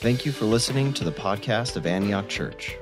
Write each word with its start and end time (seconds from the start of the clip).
Thank 0.00 0.24
you 0.24 0.30
for 0.30 0.44
listening 0.44 0.92
to 0.92 1.02
the 1.02 1.10
podcast 1.10 1.74
of 1.74 1.84
Antioch 1.84 2.28
Church, 2.28 2.76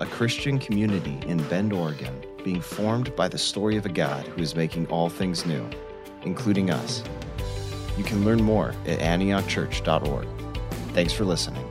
a 0.00 0.04
Christian 0.04 0.58
community 0.58 1.18
in 1.26 1.42
Bend, 1.44 1.72
Oregon, 1.72 2.22
being 2.44 2.60
formed 2.60 3.16
by 3.16 3.26
the 3.26 3.38
story 3.38 3.78
of 3.78 3.86
a 3.86 3.88
God 3.88 4.26
who 4.26 4.42
is 4.42 4.54
making 4.54 4.86
all 4.88 5.08
things 5.08 5.46
new, 5.46 5.66
including 6.24 6.70
us. 6.70 7.02
You 7.96 8.04
can 8.04 8.22
learn 8.22 8.42
more 8.42 8.74
at 8.84 8.98
antiochchurch.org. 8.98 10.28
Thanks 10.92 11.14
for 11.14 11.24
listening. 11.24 11.66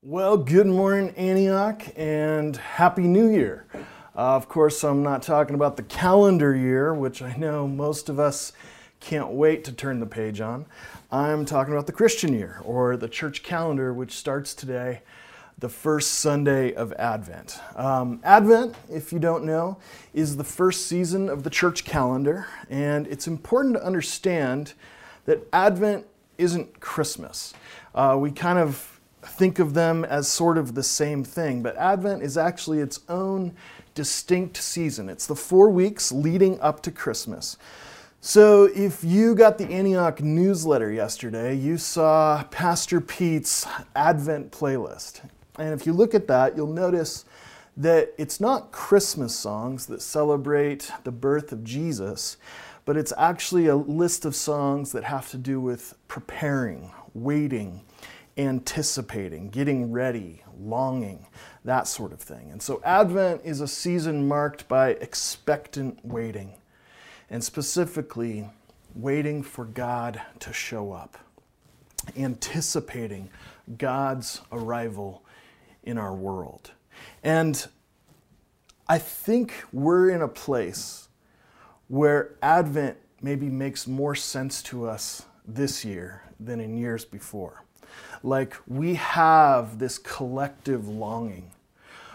Well, 0.00 0.38
good 0.38 0.66
morning, 0.66 1.10
Antioch, 1.18 1.82
and 1.96 2.56
Happy 2.56 3.02
New 3.02 3.28
Year. 3.28 3.66
Uh, 3.74 4.36
of 4.36 4.48
course, 4.48 4.82
I'm 4.82 5.02
not 5.02 5.20
talking 5.20 5.54
about 5.54 5.76
the 5.76 5.82
calendar 5.82 6.56
year, 6.56 6.94
which 6.94 7.20
I 7.20 7.36
know 7.36 7.68
most 7.68 8.08
of 8.08 8.18
us 8.18 8.52
can't 9.00 9.32
wait 9.32 9.64
to 9.64 9.72
turn 9.72 10.00
the 10.00 10.06
page 10.06 10.40
on. 10.40 10.64
I'm 11.16 11.46
talking 11.46 11.72
about 11.72 11.86
the 11.86 11.94
Christian 11.94 12.34
year 12.34 12.60
or 12.62 12.94
the 12.94 13.08
church 13.08 13.42
calendar, 13.42 13.94
which 13.94 14.12
starts 14.12 14.52
today, 14.52 15.00
the 15.58 15.70
first 15.70 16.16
Sunday 16.16 16.74
of 16.74 16.92
Advent. 16.92 17.58
Um, 17.74 18.20
Advent, 18.22 18.74
if 18.90 19.14
you 19.14 19.18
don't 19.18 19.44
know, 19.44 19.78
is 20.12 20.36
the 20.36 20.44
first 20.44 20.88
season 20.88 21.30
of 21.30 21.42
the 21.42 21.48
church 21.48 21.86
calendar, 21.86 22.46
and 22.68 23.06
it's 23.06 23.26
important 23.26 23.76
to 23.76 23.82
understand 23.82 24.74
that 25.24 25.40
Advent 25.54 26.06
isn't 26.36 26.80
Christmas. 26.80 27.54
Uh, 27.94 28.18
we 28.20 28.30
kind 28.30 28.58
of 28.58 29.00
think 29.22 29.58
of 29.58 29.72
them 29.72 30.04
as 30.04 30.28
sort 30.28 30.58
of 30.58 30.74
the 30.74 30.82
same 30.82 31.24
thing, 31.24 31.62
but 31.62 31.74
Advent 31.78 32.22
is 32.22 32.36
actually 32.36 32.80
its 32.80 33.00
own 33.08 33.54
distinct 33.94 34.58
season. 34.58 35.08
It's 35.08 35.26
the 35.26 35.34
four 35.34 35.70
weeks 35.70 36.12
leading 36.12 36.60
up 36.60 36.82
to 36.82 36.90
Christmas. 36.90 37.56
So, 38.28 38.64
if 38.64 39.04
you 39.04 39.36
got 39.36 39.56
the 39.56 39.66
Antioch 39.68 40.20
newsletter 40.20 40.90
yesterday, 40.90 41.54
you 41.54 41.78
saw 41.78 42.42
Pastor 42.50 43.00
Pete's 43.00 43.64
Advent 43.94 44.50
playlist. 44.50 45.20
And 45.60 45.72
if 45.72 45.86
you 45.86 45.92
look 45.92 46.12
at 46.12 46.26
that, 46.26 46.56
you'll 46.56 46.66
notice 46.66 47.24
that 47.76 48.12
it's 48.18 48.40
not 48.40 48.72
Christmas 48.72 49.32
songs 49.32 49.86
that 49.86 50.02
celebrate 50.02 50.90
the 51.04 51.12
birth 51.12 51.52
of 51.52 51.62
Jesus, 51.62 52.36
but 52.84 52.96
it's 52.96 53.12
actually 53.16 53.68
a 53.68 53.76
list 53.76 54.24
of 54.24 54.34
songs 54.34 54.90
that 54.90 55.04
have 55.04 55.30
to 55.30 55.36
do 55.38 55.60
with 55.60 55.94
preparing, 56.08 56.90
waiting, 57.14 57.82
anticipating, 58.36 59.50
getting 59.50 59.92
ready, 59.92 60.42
longing, 60.58 61.28
that 61.64 61.86
sort 61.86 62.12
of 62.12 62.20
thing. 62.20 62.50
And 62.50 62.60
so 62.60 62.82
Advent 62.84 63.42
is 63.44 63.60
a 63.60 63.68
season 63.68 64.26
marked 64.26 64.66
by 64.66 64.94
expectant 64.94 66.04
waiting, 66.04 66.54
and 67.30 67.42
specifically, 67.42 68.48
waiting 68.94 69.42
for 69.42 69.64
God 69.64 70.20
to 70.40 70.52
show 70.52 70.92
up, 70.92 71.18
anticipating 72.16 73.28
God's 73.76 74.40
arrival 74.52 75.22
in 75.82 75.98
our 75.98 76.14
world. 76.14 76.72
And 77.22 77.66
I 78.88 78.98
think 78.98 79.52
we're 79.72 80.10
in 80.10 80.22
a 80.22 80.28
place 80.28 81.08
where 81.88 82.36
Advent 82.42 82.96
maybe 83.20 83.48
makes 83.48 83.86
more 83.86 84.14
sense 84.14 84.62
to 84.62 84.88
us 84.88 85.24
this 85.46 85.84
year 85.84 86.22
than 86.38 86.60
in 86.60 86.76
years 86.76 87.04
before. 87.04 87.64
Like 88.22 88.54
we 88.66 88.94
have 88.94 89.78
this 89.78 89.98
collective 89.98 90.88
longing 90.88 91.50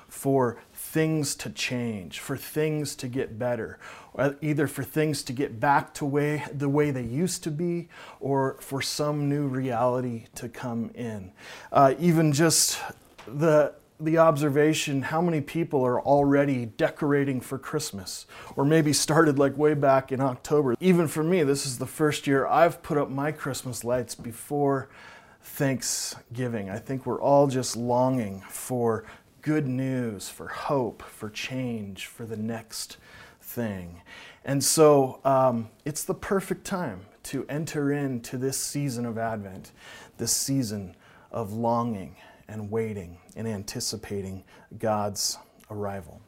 for 0.07 0.57
things 0.91 1.35
to 1.35 1.49
change, 1.49 2.19
for 2.19 2.35
things 2.35 2.95
to 2.97 3.07
get 3.07 3.39
better, 3.39 3.79
either 4.41 4.67
for 4.67 4.83
things 4.83 5.23
to 5.23 5.31
get 5.31 5.57
back 5.57 5.93
to 5.93 6.05
way, 6.05 6.43
the 6.53 6.67
way 6.67 6.91
they 6.91 7.03
used 7.03 7.43
to 7.43 7.49
be 7.49 7.87
or 8.19 8.57
for 8.59 8.81
some 8.81 9.29
new 9.29 9.47
reality 9.47 10.25
to 10.35 10.49
come 10.49 10.91
in. 10.93 11.31
Uh, 11.71 11.93
even 11.97 12.33
just 12.33 12.77
the 13.25 13.73
the 14.01 14.17
observation 14.17 15.03
how 15.03 15.21
many 15.21 15.39
people 15.39 15.85
are 15.85 16.01
already 16.01 16.65
decorating 16.65 17.39
for 17.39 17.59
Christmas, 17.59 18.25
or 18.55 18.65
maybe 18.65 18.91
started 18.91 19.37
like 19.37 19.55
way 19.55 19.75
back 19.75 20.11
in 20.11 20.19
October. 20.19 20.75
Even 20.79 21.07
for 21.07 21.23
me, 21.23 21.43
this 21.43 21.67
is 21.67 21.77
the 21.77 21.85
first 21.85 22.25
year 22.25 22.47
I've 22.47 22.81
put 22.81 22.97
up 22.97 23.11
my 23.11 23.31
Christmas 23.31 23.83
lights 23.83 24.15
before 24.15 24.89
Thanksgiving. 25.43 26.69
I 26.69 26.77
think 26.77 27.05
we're 27.05 27.21
all 27.21 27.47
just 27.47 27.75
longing 27.75 28.41
for 28.49 29.05
good 29.41 29.67
news, 29.67 30.29
for 30.29 30.47
hope, 30.47 31.01
for 31.01 31.29
change, 31.29 32.05
for 32.05 32.25
the 32.25 32.37
next 32.37 32.97
thing. 33.41 34.01
And 34.45 34.63
so 34.63 35.19
um, 35.25 35.69
it's 35.85 36.03
the 36.03 36.13
perfect 36.13 36.65
time 36.65 37.01
to 37.23 37.45
enter 37.49 37.91
into 37.91 38.37
this 38.37 38.57
season 38.57 39.05
of 39.05 39.17
Advent, 39.17 39.71
this 40.17 40.31
season 40.31 40.95
of 41.31 41.53
longing 41.53 42.15
and 42.47 42.69
waiting 42.71 43.17
and 43.35 43.47
anticipating 43.47 44.43
God's 44.77 45.37
arrival. 45.69 46.20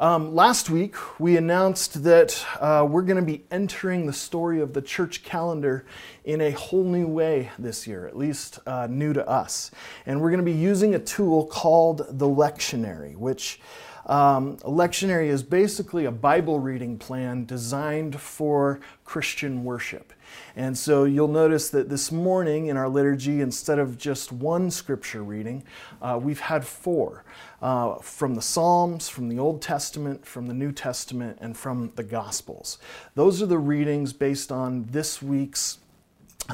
Um, 0.00 0.32
last 0.32 0.70
week, 0.70 0.94
we 1.18 1.36
announced 1.36 2.04
that 2.04 2.46
uh, 2.60 2.86
we're 2.88 3.02
going 3.02 3.16
to 3.16 3.22
be 3.22 3.42
entering 3.50 4.06
the 4.06 4.12
story 4.12 4.60
of 4.60 4.72
the 4.72 4.80
church 4.80 5.24
calendar 5.24 5.84
in 6.24 6.40
a 6.40 6.52
whole 6.52 6.84
new 6.84 7.08
way 7.08 7.50
this 7.58 7.84
year, 7.84 8.06
at 8.06 8.16
least 8.16 8.60
uh, 8.64 8.86
new 8.88 9.12
to 9.12 9.28
us. 9.28 9.72
And 10.06 10.20
we're 10.20 10.30
going 10.30 10.38
to 10.38 10.44
be 10.44 10.56
using 10.56 10.94
a 10.94 11.00
tool 11.00 11.46
called 11.46 12.06
the 12.10 12.26
lectionary, 12.26 13.16
which 13.16 13.60
um, 14.06 14.56
a 14.62 14.70
lectionary 14.70 15.26
is 15.26 15.42
basically 15.42 16.04
a 16.04 16.12
Bible 16.12 16.60
reading 16.60 16.96
plan 16.96 17.44
designed 17.44 18.20
for 18.20 18.78
Christian 19.04 19.64
worship. 19.64 20.12
And 20.56 20.76
so 20.76 21.04
you'll 21.04 21.28
notice 21.28 21.70
that 21.70 21.88
this 21.88 22.10
morning 22.10 22.66
in 22.66 22.76
our 22.76 22.88
liturgy, 22.88 23.40
instead 23.40 23.78
of 23.78 23.98
just 23.98 24.32
one 24.32 24.70
scripture 24.70 25.22
reading, 25.22 25.64
uh, 26.02 26.18
we've 26.22 26.40
had 26.40 26.64
four 26.64 27.24
uh, 27.62 27.96
from 27.96 28.34
the 28.34 28.42
Psalms, 28.42 29.08
from 29.08 29.28
the 29.28 29.38
Old 29.38 29.62
Testament, 29.62 30.26
from 30.26 30.46
the 30.46 30.54
New 30.54 30.72
Testament, 30.72 31.38
and 31.40 31.56
from 31.56 31.92
the 31.96 32.04
Gospels. 32.04 32.78
Those 33.14 33.42
are 33.42 33.46
the 33.46 33.58
readings 33.58 34.12
based 34.12 34.50
on 34.50 34.84
this 34.90 35.22
week's 35.22 35.78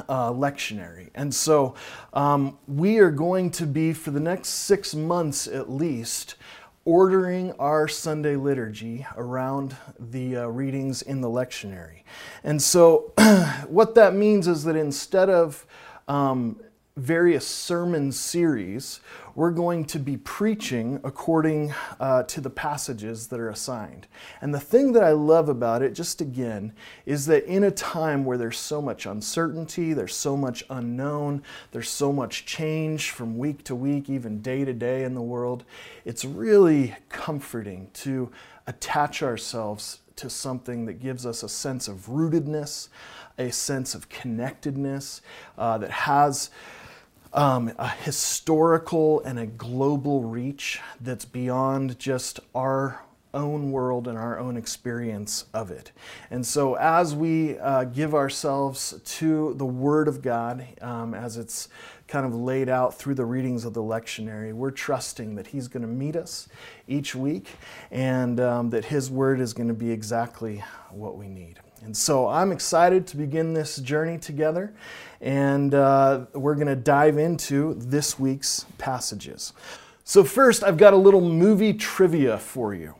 uh, 0.09 0.31
lectionary. 0.31 1.09
And 1.15 1.33
so 1.33 1.75
um, 2.13 2.57
we 2.67 2.97
are 2.99 3.11
going 3.11 3.51
to 3.51 3.65
be, 3.65 3.93
for 3.93 4.11
the 4.11 4.19
next 4.19 4.49
six 4.49 4.93
months 4.93 5.47
at 5.47 5.69
least, 5.69 6.35
ordering 6.85 7.51
our 7.53 7.87
Sunday 7.87 8.35
liturgy 8.35 9.05
around 9.17 9.75
the 9.99 10.37
uh, 10.37 10.45
readings 10.45 11.01
in 11.01 11.19
the 11.21 11.27
lectionary. 11.27 12.03
And 12.43 12.61
so, 12.61 13.11
what 13.67 13.95
that 13.95 14.13
means 14.13 14.47
is 14.47 14.63
that 14.65 14.75
instead 14.75 15.29
of 15.29 15.65
um, 16.07 16.59
various 16.97 17.45
sermon 17.45 18.09
series, 18.09 19.01
we're 19.35 19.51
going 19.51 19.83
to 19.83 19.99
be 19.99 20.15
preaching 20.15 20.97
according 21.03 21.73
uh, 21.99 22.23
to 22.23 22.39
the 22.39 22.49
passages 22.49 23.27
that 23.27 23.37
are 23.37 23.49
assigned. 23.49 24.07
And 24.39 24.53
the 24.53 24.61
thing 24.61 24.93
that 24.93 25.03
I 25.03 25.11
love 25.11 25.49
about 25.49 25.81
it, 25.81 25.93
just 25.93 26.21
again, 26.21 26.71
is 27.05 27.25
that 27.25 27.43
in 27.43 27.65
a 27.65 27.71
time 27.71 28.23
where 28.23 28.37
there's 28.37 28.57
so 28.57 28.81
much 28.81 29.05
uncertainty, 29.05 29.91
there's 29.91 30.15
so 30.15 30.37
much 30.37 30.63
unknown, 30.69 31.43
there's 31.71 31.89
so 31.89 32.13
much 32.13 32.45
change 32.45 33.11
from 33.11 33.37
week 33.37 33.65
to 33.65 33.75
week, 33.75 34.09
even 34.09 34.41
day 34.41 34.63
to 34.63 34.73
day 34.73 35.03
in 35.03 35.15
the 35.15 35.21
world, 35.21 35.65
it's 36.05 36.23
really 36.23 36.95
comforting 37.09 37.89
to 37.93 38.31
attach 38.67 39.21
ourselves 39.21 39.99
to 40.15 40.29
something 40.29 40.85
that 40.85 41.01
gives 41.01 41.25
us 41.25 41.43
a 41.43 41.49
sense 41.49 41.89
of 41.89 42.07
rootedness, 42.07 42.87
a 43.37 43.51
sense 43.51 43.93
of 43.93 44.07
connectedness, 44.07 45.21
uh, 45.57 45.77
that 45.77 45.91
has 45.91 46.49
um, 47.35 47.73
a 47.77 47.89
historical 47.89 49.21
and 49.21 49.37
a 49.37 49.45
global 49.45 50.23
reach 50.23 50.79
that's 51.01 51.25
beyond 51.25 51.99
just 51.99 52.39
our 52.55 53.01
own 53.33 53.73
world 53.73 54.07
and 54.07 54.17
our 54.17 54.39
own 54.39 54.55
experience 54.55 55.43
of 55.53 55.69
it. 55.69 55.91
And 56.31 56.45
so, 56.45 56.75
as 56.75 57.13
we 57.13 57.59
uh, 57.59 57.83
give 57.83 58.15
ourselves 58.15 58.99
to 59.03 59.53
the 59.55 59.65
Word 59.65 60.07
of 60.07 60.21
God, 60.21 60.65
um, 60.81 61.13
as 61.13 61.35
it's 61.35 61.67
kind 62.07 62.25
of 62.25 62.33
laid 62.33 62.69
out 62.69 62.97
through 62.97 63.15
the 63.15 63.25
readings 63.25 63.65
of 63.65 63.73
the 63.73 63.81
lectionary, 63.81 64.53
we're 64.53 64.71
trusting 64.71 65.35
that 65.35 65.47
He's 65.47 65.67
going 65.67 65.81
to 65.81 65.89
meet 65.89 66.15
us 66.15 66.47
each 66.87 67.13
week 67.13 67.49
and 67.91 68.39
um, 68.39 68.69
that 68.69 68.85
His 68.85 69.11
Word 69.11 69.41
is 69.41 69.53
going 69.53 69.67
to 69.67 69.73
be 69.73 69.91
exactly 69.91 70.63
what 70.89 71.17
we 71.17 71.27
need. 71.27 71.59
And 71.83 71.95
so 71.95 72.27
I'm 72.27 72.51
excited 72.51 73.05
to 73.07 73.17
begin 73.17 73.53
this 73.53 73.77
journey 73.77 74.17
together, 74.17 74.73
and 75.21 75.73
uh, 75.73 76.25
we're 76.33 76.55
going 76.55 76.67
to 76.67 76.75
dive 76.75 77.17
into 77.17 77.75
this 77.75 78.17
week's 78.17 78.65
passages. 78.77 79.53
So, 80.03 80.23
first, 80.23 80.63
I've 80.63 80.77
got 80.77 80.93
a 80.93 80.97
little 80.97 81.21
movie 81.21 81.73
trivia 81.73 82.37
for 82.37 82.73
you. 82.73 82.95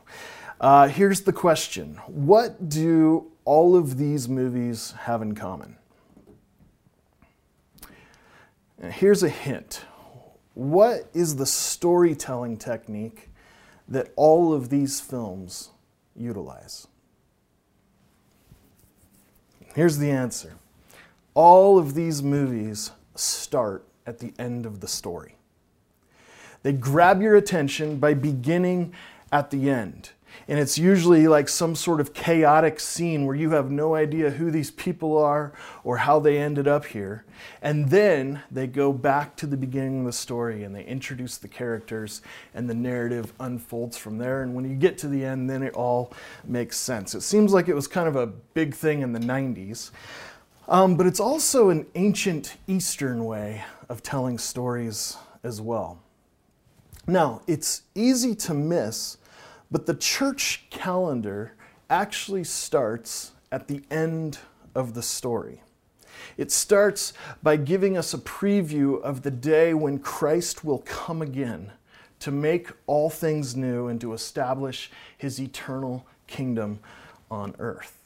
Uh, 0.60 0.88
here's 0.88 1.20
the 1.22 1.32
question 1.32 2.00
What 2.06 2.68
do 2.68 3.30
all 3.44 3.76
of 3.76 3.96
these 3.96 4.28
movies 4.28 4.92
have 5.00 5.22
in 5.22 5.34
common? 5.34 5.76
Here's 8.82 9.22
a 9.22 9.28
hint 9.28 9.84
What 10.54 11.08
is 11.14 11.36
the 11.36 11.46
storytelling 11.46 12.56
technique 12.58 13.30
that 13.88 14.12
all 14.16 14.52
of 14.52 14.68
these 14.68 15.00
films 15.00 15.70
utilize? 16.14 16.88
Here's 19.76 19.98
the 19.98 20.10
answer 20.10 20.54
all 21.34 21.78
of 21.78 21.92
these 21.92 22.22
movies 22.22 22.92
start 23.14 23.84
at 24.06 24.20
the 24.20 24.32
end 24.38 24.64
of 24.64 24.80
the 24.80 24.88
story. 24.88 25.34
They 26.62 26.72
grab 26.72 27.20
your 27.20 27.36
attention 27.36 27.98
by 27.98 28.14
beginning 28.14 28.94
at 29.30 29.50
the 29.50 29.68
end. 29.68 30.12
And 30.48 30.58
it's 30.58 30.78
usually 30.78 31.26
like 31.28 31.48
some 31.48 31.74
sort 31.74 32.00
of 32.00 32.14
chaotic 32.14 32.78
scene 32.78 33.26
where 33.26 33.34
you 33.34 33.50
have 33.50 33.70
no 33.70 33.94
idea 33.94 34.30
who 34.30 34.50
these 34.50 34.70
people 34.70 35.18
are 35.18 35.52
or 35.82 35.96
how 35.98 36.20
they 36.20 36.38
ended 36.38 36.68
up 36.68 36.86
here. 36.86 37.24
And 37.62 37.90
then 37.90 38.42
they 38.50 38.66
go 38.66 38.92
back 38.92 39.36
to 39.36 39.46
the 39.46 39.56
beginning 39.56 40.00
of 40.00 40.06
the 40.06 40.12
story 40.12 40.62
and 40.62 40.74
they 40.74 40.84
introduce 40.84 41.36
the 41.36 41.48
characters 41.48 42.22
and 42.54 42.70
the 42.70 42.74
narrative 42.74 43.32
unfolds 43.40 43.96
from 43.96 44.18
there. 44.18 44.42
And 44.42 44.54
when 44.54 44.68
you 44.68 44.76
get 44.76 44.98
to 44.98 45.08
the 45.08 45.24
end, 45.24 45.50
then 45.50 45.62
it 45.62 45.74
all 45.74 46.12
makes 46.44 46.76
sense. 46.76 47.14
It 47.14 47.22
seems 47.22 47.52
like 47.52 47.68
it 47.68 47.74
was 47.74 47.88
kind 47.88 48.08
of 48.08 48.16
a 48.16 48.26
big 48.26 48.74
thing 48.74 49.02
in 49.02 49.12
the 49.12 49.20
90s. 49.20 49.90
Um, 50.68 50.96
but 50.96 51.06
it's 51.06 51.20
also 51.20 51.70
an 51.70 51.86
ancient 51.94 52.56
Eastern 52.66 53.24
way 53.24 53.64
of 53.88 54.02
telling 54.02 54.38
stories 54.38 55.16
as 55.44 55.60
well. 55.60 56.00
Now, 57.06 57.42
it's 57.46 57.82
easy 57.94 58.34
to 58.34 58.54
miss 58.54 59.18
but 59.70 59.86
the 59.86 59.94
church 59.94 60.66
calendar 60.70 61.52
actually 61.90 62.44
starts 62.44 63.32
at 63.50 63.68
the 63.68 63.82
end 63.90 64.38
of 64.74 64.94
the 64.94 65.02
story. 65.02 65.62
It 66.36 66.50
starts 66.50 67.12
by 67.42 67.56
giving 67.56 67.96
us 67.96 68.14
a 68.14 68.18
preview 68.18 69.00
of 69.02 69.22
the 69.22 69.30
day 69.30 69.74
when 69.74 69.98
Christ 69.98 70.64
will 70.64 70.78
come 70.80 71.22
again 71.22 71.72
to 72.20 72.30
make 72.30 72.70
all 72.86 73.10
things 73.10 73.56
new 73.56 73.88
and 73.88 74.00
to 74.00 74.12
establish 74.12 74.90
his 75.16 75.40
eternal 75.40 76.06
kingdom 76.26 76.80
on 77.30 77.54
earth. 77.58 77.98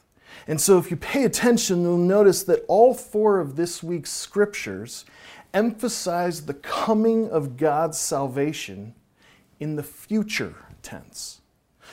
And 0.47 0.61
so, 0.61 0.79
if 0.79 0.91
you 0.91 0.97
pay 0.97 1.25
attention, 1.25 1.83
you'll 1.83 1.99
notice 1.99 2.45
that 2.45 2.65
all 2.69 2.95
four 2.95 3.41
of 3.41 3.57
this 3.57 3.83
week's 3.83 4.11
scriptures 4.11 5.05
emphasize 5.53 6.47
the 6.47 6.55
coming 6.55 7.29
of 7.31 7.57
God's 7.57 7.99
salvation 7.99 8.95
in 9.59 9.77
the 9.77 9.83
future 9.83 10.55
tense. 10.83 11.40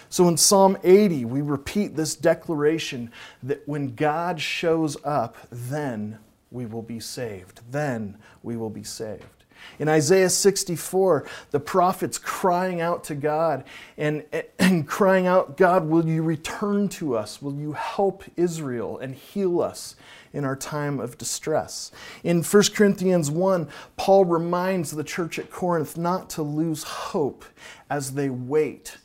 So 0.09 0.27
in 0.27 0.37
Psalm 0.37 0.77
80, 0.83 1.25
we 1.25 1.41
repeat 1.41 1.95
this 1.95 2.15
declaration 2.15 3.11
that 3.43 3.67
when 3.67 3.95
God 3.95 4.39
shows 4.39 4.97
up, 5.03 5.37
then 5.51 6.19
we 6.51 6.65
will 6.65 6.81
be 6.81 6.99
saved. 6.99 7.61
Then 7.71 8.17
we 8.43 8.55
will 8.55 8.69
be 8.69 8.83
saved. 8.83 9.37
In 9.79 9.89
Isaiah 9.89 10.29
64, 10.29 11.25
the 11.51 11.59
prophet's 11.59 12.17
crying 12.17 12.81
out 12.81 13.03
to 13.05 13.15
God 13.15 13.63
and, 13.97 14.23
and 14.59 14.87
crying 14.87 15.27
out, 15.27 15.57
God, 15.57 15.87
will 15.87 16.07
you 16.07 16.23
return 16.23 16.89
to 16.89 17.15
us? 17.15 17.41
Will 17.41 17.55
you 17.55 17.73
help 17.73 18.23
Israel 18.35 18.97
and 18.97 19.13
heal 19.13 19.61
us 19.61 19.95
in 20.33 20.45
our 20.45 20.55
time 20.55 20.99
of 20.99 21.17
distress? 21.17 21.91
In 22.23 22.43
1 22.43 22.63
Corinthians 22.73 23.29
1, 23.29 23.67
Paul 23.97 24.25
reminds 24.25 24.91
the 24.91 25.03
church 25.03 25.37
at 25.37 25.51
Corinth 25.51 25.97
not 25.97 26.29
to 26.31 26.41
lose 26.41 26.83
hope 26.83 27.45
as 27.89 28.13
they 28.13 28.29
wait 28.29 28.97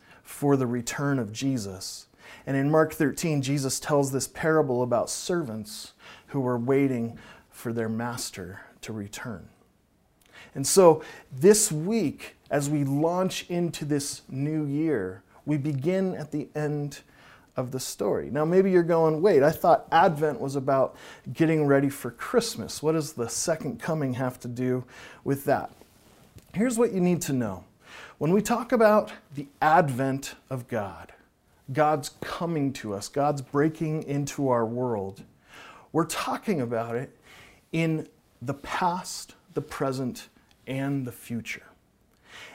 for 0.43 0.56
the 0.56 0.67
return 0.67 1.21
of 1.21 1.33
Jesus. 1.33 2.09
And 2.49 2.56
in 2.56 2.69
Mark 2.69 2.94
13, 2.94 3.43
Jesus 3.43 3.79
tells 3.79 4.11
this 4.11 4.27
parable 4.27 4.83
about 4.83 5.09
servants 5.09 5.93
who 6.27 6.41
were 6.41 6.59
waiting 6.59 7.17
for 7.49 7.73
their 7.73 7.89
master 7.89 8.62
to 8.81 8.93
return. 8.93 9.49
And 10.56 10.67
so 10.67 11.05
this 11.31 11.71
week, 11.71 12.35
as 12.50 12.69
we 12.69 12.83
launch 12.83 13.49
into 13.49 13.85
this 13.85 14.23
new 14.29 14.67
year, 14.67 15.23
we 15.47 15.59
begin 15.59 16.17
at 16.17 16.33
the 16.33 16.49
end 16.56 17.03
of 17.55 17.71
the 17.71 17.79
story. 17.79 18.29
Now, 18.29 18.44
maybe 18.44 18.73
you're 18.73 18.83
going, 18.83 19.23
wait, 19.23 19.44
I 19.44 19.53
thought 19.53 19.87
Advent 19.93 20.41
was 20.41 20.56
about 20.56 20.97
getting 21.33 21.67
ready 21.69 21.89
for 21.89 22.11
Christmas. 22.11 22.83
What 22.83 22.93
does 22.93 23.12
the 23.12 23.29
second 23.29 23.79
coming 23.79 24.15
have 24.15 24.41
to 24.41 24.49
do 24.49 24.83
with 25.23 25.44
that? 25.44 25.71
Here's 26.53 26.79
what 26.79 26.91
you 26.91 27.00
need 27.00 27.23
to 27.23 27.33
know 27.33 27.62
when 28.19 28.33
we 28.33 28.43
talk 28.43 28.73
about 28.73 29.12
the 29.35 29.47
advent 29.61 30.35
of 30.50 30.69
God, 30.69 31.12
God's 31.73 32.11
coming 32.21 32.73
to 32.75 32.94
us, 32.94 33.09
God's 33.09 33.43
breaking 33.43 34.05
into 34.05 34.49
our 34.49 34.65
world, 34.65 35.23
we're 35.93 36.06
talking 36.06 36.61
about 36.61 36.97
it 36.97 37.17
in 37.73 38.09
the 38.41 38.55
past, 38.55 39.35
the 39.55 39.61
present, 39.61 40.29
and 40.67 41.06
the 41.06 41.12
future. 41.12 41.65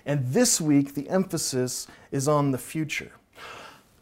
And 0.05 0.25
this 0.27 0.59
week, 0.59 0.93
the 0.93 1.09
emphasis 1.09 1.87
is 2.11 2.27
on 2.27 2.51
the 2.51 2.57
future. 2.57 3.11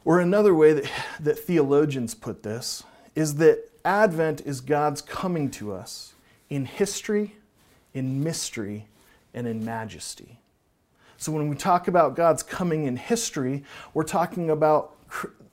Or 0.04 0.20
another 0.20 0.54
way 0.54 0.74
that, 0.74 0.92
that 1.20 1.40
theologians 1.40 2.14
put 2.14 2.44
this 2.44 2.84
is 3.16 3.36
that 3.36 3.72
Advent 3.84 4.42
is 4.42 4.62
God's 4.62 5.02
coming 5.02 5.50
to 5.52 5.74
us 5.74 6.14
in 6.50 6.66
history, 6.66 7.36
in 7.94 8.24
mystery, 8.24 8.88
and 9.34 9.48
in 9.48 9.66
majesty. 9.66 10.40
So 11.17 11.31
when 11.31 11.50
we 11.50 11.56
talk 11.56 11.88
about 11.88 12.15
God's 12.15 12.44
coming 12.44 12.85
in 12.85 12.97
history, 12.97 13.63
we're 13.94 14.03
talking 14.03 14.50
about 14.50 14.95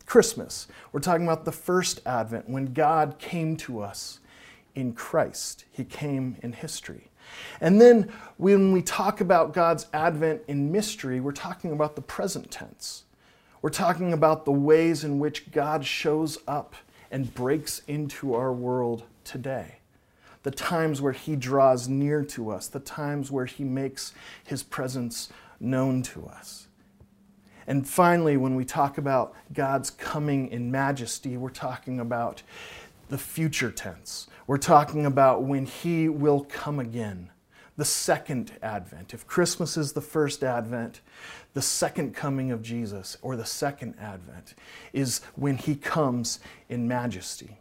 Christmas. 0.06 0.66
We're 0.92 1.00
talking 1.00 1.24
about 1.24 1.44
the 1.44 1.52
first 1.52 2.00
advent 2.04 2.48
when 2.48 2.72
God 2.72 3.18
came 3.18 3.56
to 3.58 3.80
us 3.80 4.20
in 4.74 4.92
Christ. 4.92 5.64
He 5.70 5.84
came 5.84 6.36
in 6.42 6.52
history. 6.52 7.08
And 7.60 7.80
then 7.80 8.12
when 8.36 8.72
we 8.72 8.82
talk 8.82 9.20
about 9.20 9.54
God's 9.54 9.86
advent 9.92 10.42
in 10.48 10.72
mystery, 10.72 11.20
we're 11.20 11.32
talking 11.32 11.72
about 11.72 11.96
the 11.96 12.02
present 12.02 12.50
tense. 12.50 13.04
We're 13.62 13.70
talking 13.70 14.12
about 14.12 14.44
the 14.44 14.52
ways 14.52 15.04
in 15.04 15.18
which 15.18 15.52
God 15.52 15.84
shows 15.84 16.38
up 16.48 16.74
and 17.10 17.32
breaks 17.32 17.82
into 17.86 18.34
our 18.34 18.52
world 18.52 19.04
today. 19.24 19.76
The 20.42 20.50
times 20.50 21.00
where 21.00 21.12
He 21.12 21.36
draws 21.36 21.88
near 21.88 22.24
to 22.24 22.50
us, 22.50 22.66
the 22.66 22.80
times 22.80 23.30
where 23.30 23.46
He 23.46 23.62
makes 23.62 24.12
His 24.44 24.64
presence 24.64 25.28
known 25.62 26.02
to 26.02 26.26
us. 26.26 26.66
And 27.66 27.88
finally, 27.88 28.36
when 28.36 28.56
we 28.56 28.64
talk 28.64 28.98
about 28.98 29.34
God's 29.52 29.90
coming 29.90 30.48
in 30.48 30.70
majesty, 30.70 31.36
we're 31.36 31.50
talking 31.50 32.00
about 32.00 32.42
the 33.08 33.18
future 33.18 33.70
tense. 33.70 34.26
We're 34.46 34.58
talking 34.58 35.06
about 35.06 35.44
when 35.44 35.66
He 35.66 36.08
will 36.08 36.44
come 36.44 36.78
again, 36.80 37.30
the 37.76 37.84
second 37.84 38.52
advent. 38.62 39.14
If 39.14 39.26
Christmas 39.26 39.76
is 39.76 39.92
the 39.92 40.00
first 40.00 40.42
advent, 40.42 41.00
the 41.54 41.62
second 41.62 42.14
coming 42.14 42.50
of 42.50 42.62
Jesus, 42.62 43.16
or 43.22 43.36
the 43.36 43.44
second 43.44 43.94
advent, 44.00 44.54
is 44.92 45.20
when 45.36 45.56
He 45.56 45.76
comes 45.76 46.40
in 46.68 46.88
majesty. 46.88 47.58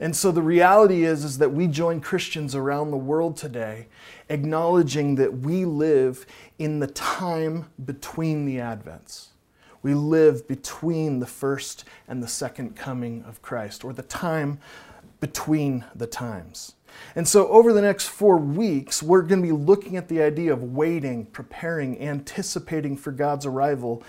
And 0.00 0.14
so 0.14 0.30
the 0.30 0.42
reality 0.42 1.04
is, 1.04 1.24
is 1.24 1.38
that 1.38 1.52
we 1.52 1.66
join 1.66 2.00
Christians 2.00 2.54
around 2.54 2.90
the 2.90 2.96
world 2.96 3.36
today 3.36 3.88
acknowledging 4.28 5.14
that 5.16 5.38
we 5.38 5.64
live 5.64 6.26
in 6.58 6.80
the 6.80 6.86
time 6.88 7.66
between 7.84 8.44
the 8.44 8.56
Advents. 8.56 9.28
We 9.82 9.94
live 9.94 10.48
between 10.48 11.20
the 11.20 11.26
first 11.26 11.84
and 12.08 12.22
the 12.22 12.28
second 12.28 12.74
coming 12.74 13.22
of 13.22 13.40
Christ, 13.40 13.84
or 13.84 13.92
the 13.92 14.02
time 14.02 14.58
between 15.20 15.84
the 15.94 16.06
times. 16.06 16.74
And 17.14 17.28
so, 17.28 17.46
over 17.48 17.72
the 17.72 17.82
next 17.82 18.08
four 18.08 18.36
weeks, 18.36 19.02
we're 19.02 19.22
going 19.22 19.42
to 19.42 19.46
be 19.46 19.52
looking 19.52 19.96
at 19.96 20.08
the 20.08 20.22
idea 20.22 20.52
of 20.52 20.62
waiting, 20.62 21.26
preparing, 21.26 22.00
anticipating 22.00 22.96
for 22.96 23.12
God's 23.12 23.46
arrival 23.46 24.02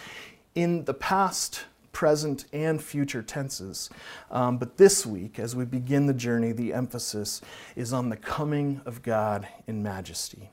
in 0.56 0.86
the 0.86 0.94
past, 0.94 1.66
present, 1.98 2.46
and 2.54 2.80
future 2.80 3.24
tenses. 3.24 3.90
Um, 4.30 4.60
but 4.60 4.78
this 4.78 5.04
week, 5.04 5.40
as 5.40 5.56
we 5.56 5.66
begin 5.66 6.06
the 6.06 6.14
journey, 6.14 6.52
the 6.52 6.72
emphasis 6.72 7.42
is 7.76 7.92
on 7.92 8.10
the 8.10 8.16
coming 8.16 8.82
of 8.86 9.02
God 9.02 9.48
in 9.66 9.82
majesty. 9.82 10.52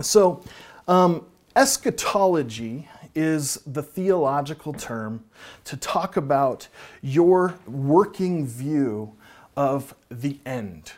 So, 0.00 0.44
um, 0.86 1.26
eschatology 1.56 2.88
is 3.16 3.60
the 3.66 3.82
theological 3.82 4.72
term 4.72 5.24
to 5.64 5.76
talk 5.76 6.16
about 6.16 6.68
your 7.02 7.58
working 7.66 8.46
view 8.46 9.12
of 9.56 9.96
the 10.08 10.38
end. 10.46 10.92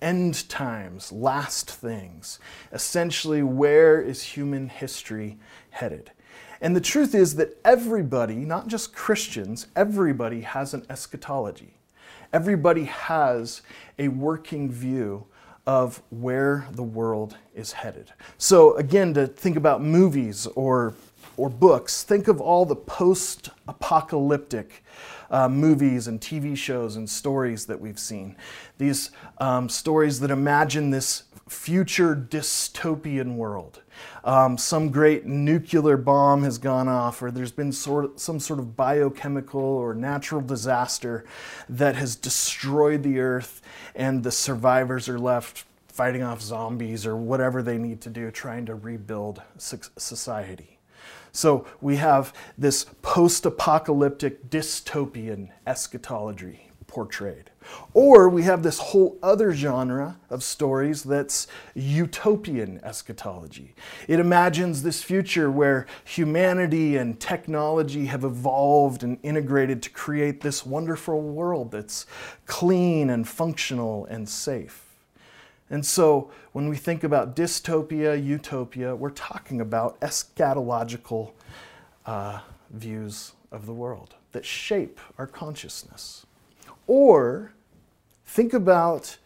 End 0.00 0.48
times, 0.48 1.12
last 1.12 1.70
things. 1.70 2.38
Essentially, 2.72 3.42
where 3.42 4.00
is 4.00 4.22
human 4.22 4.70
history 4.70 5.36
headed? 5.68 6.12
And 6.60 6.76
the 6.76 6.80
truth 6.80 7.14
is 7.14 7.36
that 7.36 7.56
everybody, 7.64 8.36
not 8.36 8.68
just 8.68 8.94
Christians, 8.94 9.66
everybody 9.74 10.42
has 10.42 10.74
an 10.74 10.84
eschatology. 10.90 11.74
Everybody 12.32 12.84
has 12.84 13.62
a 13.98 14.08
working 14.08 14.70
view 14.70 15.26
of 15.66 16.02
where 16.10 16.66
the 16.72 16.82
world 16.82 17.36
is 17.54 17.72
headed. 17.72 18.12
So, 18.38 18.76
again, 18.76 19.14
to 19.14 19.26
think 19.26 19.56
about 19.56 19.82
movies 19.82 20.46
or, 20.48 20.94
or 21.36 21.48
books, 21.48 22.02
think 22.02 22.28
of 22.28 22.40
all 22.40 22.64
the 22.64 22.76
post 22.76 23.50
apocalyptic 23.68 24.84
uh, 25.30 25.48
movies 25.48 26.08
and 26.08 26.20
TV 26.20 26.56
shows 26.56 26.96
and 26.96 27.08
stories 27.08 27.66
that 27.66 27.80
we've 27.80 27.98
seen. 27.98 28.36
These 28.78 29.10
um, 29.38 29.68
stories 29.68 30.20
that 30.20 30.30
imagine 30.30 30.90
this 30.90 31.24
future 31.48 32.14
dystopian 32.14 33.36
world. 33.36 33.82
Um, 34.24 34.58
some 34.58 34.90
great 34.90 35.24
nuclear 35.26 35.96
bomb 35.96 36.42
has 36.44 36.58
gone 36.58 36.88
off, 36.88 37.22
or 37.22 37.30
there's 37.30 37.52
been 37.52 37.72
sort 37.72 38.04
of, 38.04 38.12
some 38.20 38.38
sort 38.38 38.58
of 38.58 38.76
biochemical 38.76 39.60
or 39.60 39.94
natural 39.94 40.40
disaster 40.40 41.24
that 41.68 41.96
has 41.96 42.16
destroyed 42.16 43.02
the 43.02 43.20
earth, 43.20 43.62
and 43.94 44.22
the 44.22 44.32
survivors 44.32 45.08
are 45.08 45.18
left 45.18 45.64
fighting 45.88 46.22
off 46.22 46.40
zombies 46.40 47.06
or 47.06 47.16
whatever 47.16 47.62
they 47.62 47.78
need 47.78 48.00
to 48.00 48.10
do, 48.10 48.30
trying 48.30 48.66
to 48.66 48.74
rebuild 48.74 49.42
society. 49.58 50.78
So 51.32 51.66
we 51.80 51.96
have 51.96 52.32
this 52.58 52.86
post 53.02 53.46
apocalyptic 53.46 54.50
dystopian 54.50 55.50
eschatology 55.66 56.70
portrayed. 56.86 57.49
Or 57.92 58.28
we 58.28 58.42
have 58.44 58.62
this 58.62 58.78
whole 58.78 59.18
other 59.22 59.52
genre 59.52 60.18
of 60.30 60.42
stories 60.42 61.02
that's 61.02 61.46
utopian 61.74 62.80
eschatology. 62.82 63.74
It 64.08 64.20
imagines 64.20 64.82
this 64.82 65.02
future 65.02 65.50
where 65.50 65.86
humanity 66.04 66.96
and 66.96 67.18
technology 67.20 68.06
have 68.06 68.24
evolved 68.24 69.02
and 69.02 69.18
integrated 69.22 69.82
to 69.82 69.90
create 69.90 70.40
this 70.40 70.64
wonderful 70.64 71.20
world 71.20 71.72
that's 71.72 72.06
clean 72.46 73.10
and 73.10 73.28
functional 73.28 74.06
and 74.06 74.28
safe. 74.28 74.86
And 75.68 75.86
so 75.86 76.30
when 76.52 76.68
we 76.68 76.76
think 76.76 77.04
about 77.04 77.36
dystopia, 77.36 78.22
utopia, 78.22 78.94
we're 78.96 79.10
talking 79.10 79.60
about 79.60 80.00
eschatological 80.00 81.32
uh, 82.06 82.40
views 82.70 83.32
of 83.52 83.66
the 83.66 83.74
world 83.74 84.14
that 84.32 84.44
shape 84.44 85.00
our 85.18 85.26
consciousness. 85.26 86.26
Or 86.90 87.52
think 88.26 88.52
about 88.52 89.16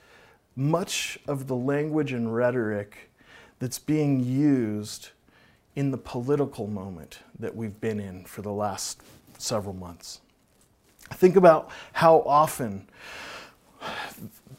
much 0.54 1.18
of 1.26 1.47
the 1.47 1.56
language 1.56 2.12
and 2.12 2.35
rhetoric 2.35 3.11
that's 3.59 3.78
being 3.78 4.23
used 4.23 5.09
in 5.75 5.90
the 5.90 5.97
political 5.97 6.66
moment 6.66 7.21
that 7.38 7.56
we've 7.56 7.80
been 7.80 8.00
in 8.00 8.26
for 8.26 8.42
the 8.42 8.52
last 8.52 9.00
several 9.38 9.73
months. 9.73 10.21
Think 11.14 11.37
about 11.37 11.71
how 11.94 12.18
often 12.26 12.87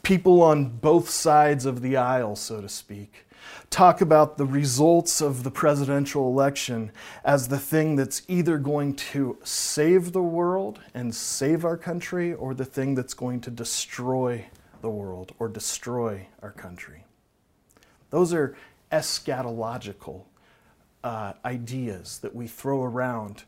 people 0.06 0.44
on 0.44 0.70
both 0.70 1.10
sides 1.10 1.66
of 1.66 1.82
the 1.82 1.98
aisle, 1.98 2.36
so 2.36 2.62
to 2.62 2.70
speak, 2.70 3.26
talk 3.72 4.02
about 4.02 4.38
the 4.38 4.46
results 4.46 5.20
of 5.20 5.42
the 5.42 5.50
presidential 5.50 6.28
election 6.28 6.92
as 7.24 7.48
the 7.48 7.58
thing 7.58 7.96
that's 7.96 8.22
either 8.28 8.60
going 8.60 8.96
to 8.96 9.36
save 9.44 10.12
the 10.12 10.22
world 10.22 10.80
and 10.94 11.14
save 11.14 11.66
our 11.66 11.76
country 11.76 12.36
or 12.36 12.54
the 12.54 12.64
thing 12.64 12.94
that's 12.94 13.16
going 13.16 13.42
to 13.42 13.50
destroy 13.50 14.46
the 14.82 14.90
world 14.92 15.34
or 15.40 15.50
destroy 15.50 16.28
our 16.44 16.52
country. 16.52 17.04
Those 18.12 18.32
are 18.32 18.56
eschatological 18.92 20.22
uh, 21.04 21.34
ideas 21.44 22.20
that 22.20 22.36
we 22.36 22.46
throw 22.46 22.84
around 22.84 23.46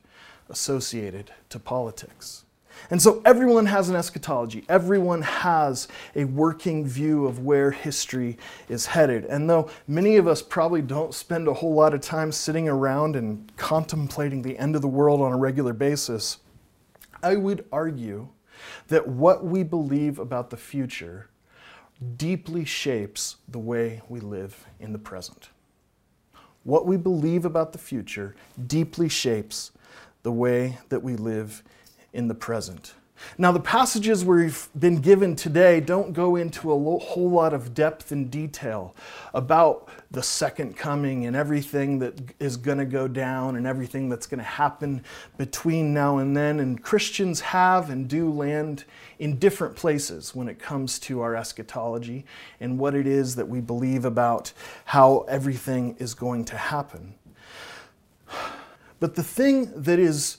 associated 0.49 1.29
to 1.49 1.59
politics. 1.59 2.45
And 2.89 3.01
so 3.01 3.22
everyone 3.25 3.65
has 3.65 3.89
an 3.89 3.96
eschatology. 3.96 4.63
Everyone 4.69 5.22
has 5.22 5.88
a 6.15 6.25
working 6.25 6.86
view 6.86 7.25
of 7.25 7.39
where 7.39 7.72
history 7.72 8.38
is 8.69 8.86
headed. 8.86 9.25
And 9.25 9.50
though 9.50 9.69
many 9.88 10.17
of 10.17 10.27
us 10.27 10.41
probably 10.41 10.81
don't 10.81 11.13
spend 11.13 11.48
a 11.48 11.53
whole 11.53 11.74
lot 11.74 11.93
of 11.93 12.01
time 12.01 12.31
sitting 12.31 12.69
around 12.69 13.15
and 13.15 13.51
contemplating 13.57 14.41
the 14.41 14.57
end 14.57 14.75
of 14.75 14.81
the 14.81 14.88
world 14.88 15.22
on 15.22 15.34
a 15.34 15.38
regular 15.38 15.74
basis, 15.74 16.38
I 17.22 17.36
would 17.36 17.65
argue 17.72 18.29
that 18.88 19.07
what 19.07 19.43
we 19.46 19.63
believe 19.63 20.19
about 20.19 20.50
the 20.50 20.57
future 20.57 21.29
deeply 22.15 22.63
shapes 22.63 23.38
the 23.48 23.60
way 23.60 24.01
we 24.07 24.19
live 24.19 24.65
in 24.79 24.93
the 24.93 25.00
present. 25.00 25.50
What 26.63 26.86
we 26.86 26.98
believe 26.98 27.46
about 27.46 27.72
the 27.72 27.79
future 27.79 28.36
deeply 28.67 29.10
shapes 29.10 29.72
the 30.24 30.31
way 30.31 30.77
that 30.89 31.01
we 31.01 31.15
live 31.15 31.63
in 32.17 32.27
the 32.27 32.36
present. 32.36 32.95
Now, 33.38 33.51
the 33.51 33.59
passages 33.59 34.24
we've 34.24 34.67
been 34.77 35.01
given 35.01 35.36
today 35.36 35.79
don't 35.79 36.13
go 36.13 36.36
into 36.36 36.71
a 36.71 37.00
whole 37.00 37.29
lot 37.29 37.53
of 37.53 37.74
depth 37.74 38.12
and 38.12 38.29
detail 38.29 38.95
about 39.33 39.89
the 40.12 40.21
second 40.21 40.77
coming 40.77 41.25
and 41.25 41.36
everything 41.36 42.00
that 42.00 42.19
is 42.39 42.57
going 42.57 42.77
to 42.77 42.86
go 42.86 43.07
down 43.07 43.55
and 43.55 43.65
everything 43.65 44.09
that's 44.09 44.27
going 44.27 44.39
to 44.39 44.43
happen 44.43 45.03
between 45.38 45.93
now 45.93 46.17
and 46.17 46.38
then. 46.38 46.59
And 46.59 46.81
Christians 46.81 47.39
have 47.41 47.89
and 47.89 48.07
do 48.07 48.31
land 48.31 48.83
in 49.19 49.38
different 49.38 49.75
places 49.75 50.36
when 50.36 50.47
it 50.47 50.59
comes 50.59 51.00
to 51.00 51.21
our 51.21 51.36
eschatology 51.36 52.25
and 52.59 52.77
what 52.77 52.93
it 52.93 53.07
is 53.07 53.36
that 53.36 53.47
we 53.47 53.62
believe 53.62 54.05
about 54.05 54.53
how 54.86 55.25
everything 55.27 55.95
is 56.00 56.13
going 56.13 56.45
to 56.45 56.57
happen. 56.57 57.15
But 59.00 59.15
the 59.15 59.24
thing 59.24 59.71
that 59.83 60.00
is 60.00 60.38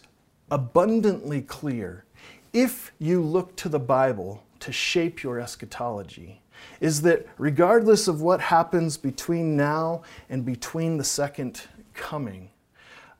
abundantly 0.50 1.42
clear 1.42 2.04
if 2.52 2.92
you 2.98 3.22
look 3.22 3.56
to 3.56 3.68
the 3.68 3.78
Bible 3.78 4.42
to 4.60 4.72
shape 4.72 5.22
your 5.22 5.38
eschatology 5.38 6.40
is 6.80 7.02
that 7.02 7.26
regardless 7.38 8.08
of 8.08 8.20
what 8.20 8.40
happens 8.40 8.96
between 8.96 9.56
now 9.56 10.02
and 10.28 10.44
between 10.44 10.96
the 10.96 11.04
second 11.04 11.62
coming, 11.94 12.50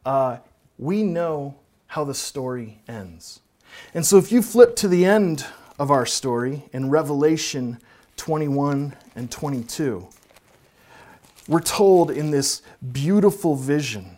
uh, 0.04 0.38
we 0.78 1.02
know 1.02 1.54
how 1.86 2.04
the 2.04 2.14
story 2.14 2.80
ends. 2.88 3.40
And 3.94 4.04
so 4.04 4.16
if 4.16 4.32
you 4.32 4.42
flip 4.42 4.76
to 4.76 4.88
the 4.88 5.04
end 5.04 5.46
of 5.78 5.90
our 5.90 6.06
story 6.06 6.64
in 6.72 6.90
Revelation 6.90 7.78
21 8.16 8.96
and 9.14 9.30
22, 9.30 10.08
we're 11.46 11.60
told 11.60 12.10
in 12.10 12.30
this 12.30 12.62
beautiful 12.92 13.56
vision 13.56 14.17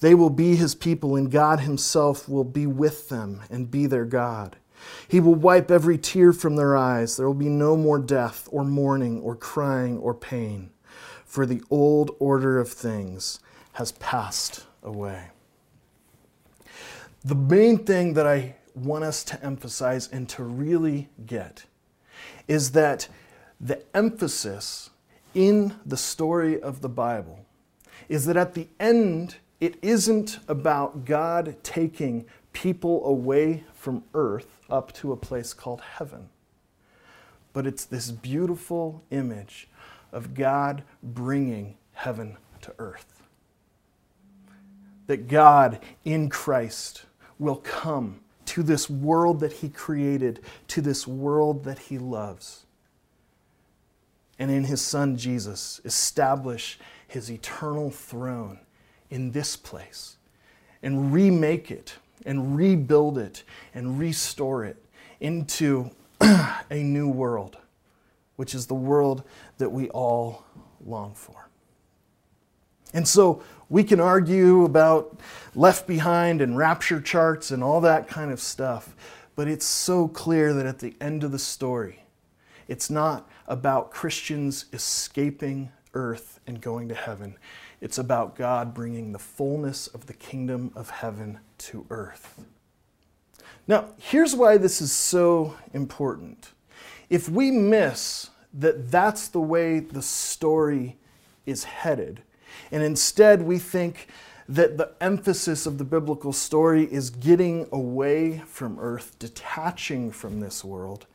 They 0.00 0.14
will 0.14 0.30
be 0.30 0.56
his 0.56 0.74
people, 0.74 1.16
and 1.16 1.30
God 1.30 1.60
himself 1.60 2.28
will 2.28 2.44
be 2.44 2.66
with 2.66 3.08
them 3.08 3.42
and 3.50 3.70
be 3.70 3.86
their 3.86 4.04
God. 4.04 4.56
He 5.06 5.20
will 5.20 5.34
wipe 5.34 5.70
every 5.70 5.98
tear 5.98 6.32
from 6.32 6.56
their 6.56 6.76
eyes. 6.76 7.16
There 7.16 7.26
will 7.26 7.34
be 7.34 7.48
no 7.48 7.76
more 7.76 7.98
death, 7.98 8.48
or 8.50 8.64
mourning, 8.64 9.20
or 9.20 9.36
crying, 9.36 9.98
or 9.98 10.14
pain, 10.14 10.70
for 11.24 11.46
the 11.46 11.62
old 11.70 12.10
order 12.18 12.58
of 12.58 12.68
things 12.68 13.40
has 13.74 13.92
passed 13.92 14.66
away. 14.82 15.28
The 17.24 17.34
main 17.34 17.78
thing 17.78 18.14
that 18.14 18.26
I 18.26 18.56
want 18.74 19.04
us 19.04 19.22
to 19.24 19.44
emphasize 19.44 20.08
and 20.08 20.28
to 20.30 20.42
really 20.42 21.08
get 21.24 21.64
is 22.48 22.72
that 22.72 23.08
the 23.60 23.82
emphasis 23.94 24.90
in 25.34 25.74
the 25.86 25.96
story 25.96 26.60
of 26.60 26.80
the 26.80 26.88
Bible 26.88 27.46
is 28.08 28.26
that 28.26 28.36
at 28.36 28.54
the 28.54 28.66
end 28.80 29.36
it 29.62 29.76
isn't 29.80 30.40
about 30.48 31.04
God 31.04 31.54
taking 31.62 32.24
people 32.52 33.06
away 33.06 33.62
from 33.72 34.02
earth 34.12 34.58
up 34.68 34.92
to 34.94 35.12
a 35.12 35.16
place 35.16 35.54
called 35.54 35.80
heaven, 35.80 36.30
but 37.52 37.64
it's 37.64 37.84
this 37.84 38.10
beautiful 38.10 39.04
image 39.12 39.68
of 40.10 40.34
God 40.34 40.82
bringing 41.00 41.76
heaven 41.92 42.38
to 42.62 42.74
earth. 42.80 43.22
That 45.06 45.28
God 45.28 45.78
in 46.04 46.28
Christ 46.28 47.04
will 47.38 47.54
come 47.54 48.18
to 48.46 48.64
this 48.64 48.90
world 48.90 49.38
that 49.38 49.52
He 49.52 49.68
created, 49.68 50.40
to 50.66 50.80
this 50.80 51.06
world 51.06 51.62
that 51.62 51.78
He 51.78 51.98
loves. 51.98 52.66
And 54.40 54.50
in 54.50 54.64
His 54.64 54.80
Son 54.80 55.16
Jesus, 55.16 55.80
establish 55.84 56.80
His 57.06 57.30
eternal 57.30 57.92
throne 57.92 58.58
in 59.12 59.30
this 59.32 59.56
place 59.56 60.16
and 60.82 61.12
remake 61.12 61.70
it 61.70 61.94
and 62.24 62.56
rebuild 62.56 63.18
it 63.18 63.42
and 63.74 63.98
restore 63.98 64.64
it 64.64 64.82
into 65.20 65.90
a 66.20 66.82
new 66.82 67.08
world, 67.08 67.58
which 68.36 68.54
is 68.54 68.66
the 68.66 68.74
world 68.74 69.22
that 69.58 69.70
we 69.70 69.90
all 69.90 70.44
long 70.84 71.12
for. 71.14 71.50
And 72.94 73.06
so 73.06 73.42
we 73.68 73.84
can 73.84 74.00
argue 74.00 74.64
about 74.64 75.20
left 75.54 75.86
behind 75.86 76.40
and 76.40 76.56
rapture 76.56 77.00
charts 77.00 77.50
and 77.50 77.62
all 77.62 77.82
that 77.82 78.08
kind 78.08 78.30
of 78.30 78.40
stuff, 78.40 78.96
but 79.36 79.46
it's 79.46 79.66
so 79.66 80.08
clear 80.08 80.54
that 80.54 80.64
at 80.64 80.78
the 80.78 80.94
end 81.02 81.22
of 81.22 81.32
the 81.32 81.38
story, 81.38 82.04
it's 82.66 82.88
not 82.88 83.28
about 83.46 83.90
Christians 83.90 84.66
escaping 84.72 85.70
earth 85.92 86.40
and 86.46 86.60
going 86.60 86.88
to 86.88 86.94
heaven. 86.94 87.36
It's 87.82 87.98
about 87.98 88.36
God 88.36 88.72
bringing 88.72 89.12
the 89.12 89.18
fullness 89.18 89.88
of 89.88 90.06
the 90.06 90.14
kingdom 90.14 90.70
of 90.74 90.88
heaven 90.88 91.40
to 91.58 91.84
earth. 91.90 92.42
Now, 93.66 93.90
here's 93.98 94.34
why 94.34 94.56
this 94.56 94.80
is 94.80 94.92
so 94.92 95.56
important. 95.74 96.52
If 97.10 97.28
we 97.28 97.50
miss 97.50 98.30
that 98.54 98.90
that's 98.90 99.28
the 99.28 99.40
way 99.40 99.80
the 99.80 100.02
story 100.02 100.96
is 101.44 101.64
headed. 101.64 102.22
And 102.70 102.82
instead, 102.82 103.42
we 103.42 103.58
think 103.58 104.08
that 104.48 104.76
the 104.76 104.92
emphasis 105.00 105.66
of 105.66 105.78
the 105.78 105.84
biblical 105.84 106.32
story 106.32 106.84
is 106.84 107.10
getting 107.10 107.66
away 107.72 108.42
from 108.46 108.78
earth, 108.78 109.18
detaching 109.18 110.10
from 110.10 110.40
this 110.40 110.64
world. 110.64 111.06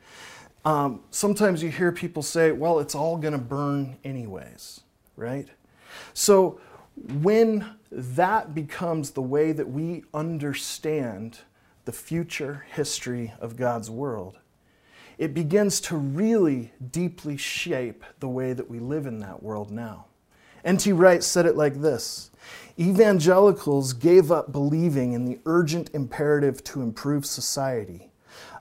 Um, 0.64 1.00
sometimes 1.10 1.62
you 1.62 1.70
hear 1.70 1.92
people 1.92 2.22
say, 2.22 2.52
well, 2.52 2.78
it's 2.78 2.94
all 2.94 3.16
going 3.16 3.32
to 3.32 3.38
burn 3.38 3.96
anyways, 4.04 4.80
right? 5.16 5.48
So 6.14 6.60
when 7.22 7.64
that 7.90 8.54
becomes 8.54 9.10
the 9.10 9.22
way 9.22 9.52
that 9.52 9.68
we 9.68 10.04
understand 10.12 11.40
the 11.84 11.92
future 11.92 12.66
history 12.72 13.32
of 13.40 13.56
God's 13.56 13.90
world, 13.90 14.38
it 15.16 15.34
begins 15.34 15.80
to 15.82 15.96
really 15.96 16.72
deeply 16.90 17.36
shape 17.36 18.04
the 18.20 18.28
way 18.28 18.52
that 18.52 18.70
we 18.70 18.78
live 18.78 19.06
in 19.06 19.18
that 19.20 19.42
world 19.42 19.70
now. 19.70 20.06
N.T. 20.64 20.92
Wright 20.92 21.22
said 21.22 21.46
it 21.46 21.56
like 21.56 21.80
this 21.80 22.30
Evangelicals 22.78 23.92
gave 23.92 24.30
up 24.30 24.52
believing 24.52 25.12
in 25.12 25.24
the 25.24 25.40
urgent 25.46 25.90
imperative 25.94 26.62
to 26.64 26.82
improve 26.82 27.26
society 27.26 28.10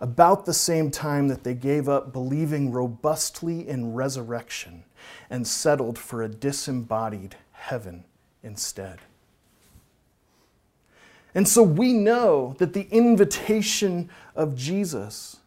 about 0.01 0.45
the 0.45 0.53
same 0.53 0.89
time 0.89 1.27
that 1.27 1.43
they 1.43 1.53
gave 1.53 1.87
up 1.87 2.13
believing 2.13 2.71
robustly 2.71 3.67
in 3.67 3.93
resurrection 3.93 4.83
and 5.29 5.47
settled 5.47 5.97
for 5.97 6.21
a 6.21 6.29
disembodied 6.29 7.35
heaven 7.51 8.03
instead. 8.43 8.99
And 11.35 11.47
so 11.47 11.61
we 11.61 11.93
know 11.93 12.55
that 12.57 12.73
the 12.73 12.87
invitation 12.89 14.09
of 14.35 14.55
Jesus 14.55 15.37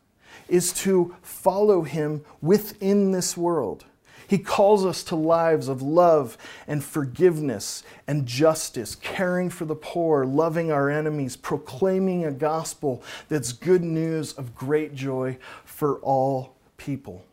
is 0.48 0.72
to 0.72 1.16
follow 1.22 1.82
him 1.82 2.24
within 2.40 3.12
this 3.12 3.36
world. 3.36 3.84
He 4.28 4.38
calls 4.38 4.86
us 4.86 5.02
to 5.04 5.16
lives 5.16 5.66
of 5.66 5.82
love 5.82 6.38
and 6.68 6.84
forgiveness 6.84 7.82
and 8.06 8.26
justice, 8.26 8.94
caring 8.94 9.50
for 9.50 9.64
the 9.64 9.74
poor, 9.74 10.24
loving 10.24 10.70
our 10.70 10.88
enemies, 10.88 11.34
proclaiming 11.34 12.24
a 12.24 12.30
gospel 12.30 13.02
that's 13.28 13.52
good 13.52 13.82
news 13.82 14.32
of 14.34 14.54
great 14.54 14.94
joy 14.94 15.36
for 15.64 15.96
all 15.96 16.54
people. 16.76 17.24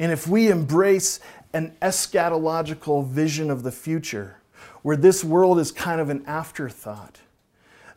And 0.00 0.10
if 0.10 0.26
we 0.26 0.50
embrace 0.50 1.20
an 1.52 1.76
eschatological 1.82 3.06
vision 3.06 3.50
of 3.50 3.62
the 3.62 3.70
future, 3.70 4.38
where 4.80 4.96
this 4.96 5.22
world 5.22 5.58
is 5.58 5.70
kind 5.70 6.00
of 6.00 6.08
an 6.08 6.24
afterthought, 6.26 7.18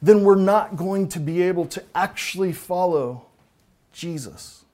then 0.01 0.25
we're 0.25 0.35
not 0.35 0.75
going 0.75 1.07
to 1.07 1.19
be 1.19 1.41
able 1.41 1.65
to 1.67 1.81
actually 1.95 2.51
follow 2.51 3.25
Jesus 3.93 4.65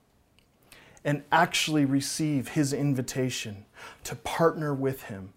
and 1.06 1.22
actually 1.32 1.86
receive 1.86 2.48
his 2.48 2.74
invitation 2.74 3.64
to 4.06 4.16
partner 4.16 4.74
with 4.74 5.04
him 5.04 5.32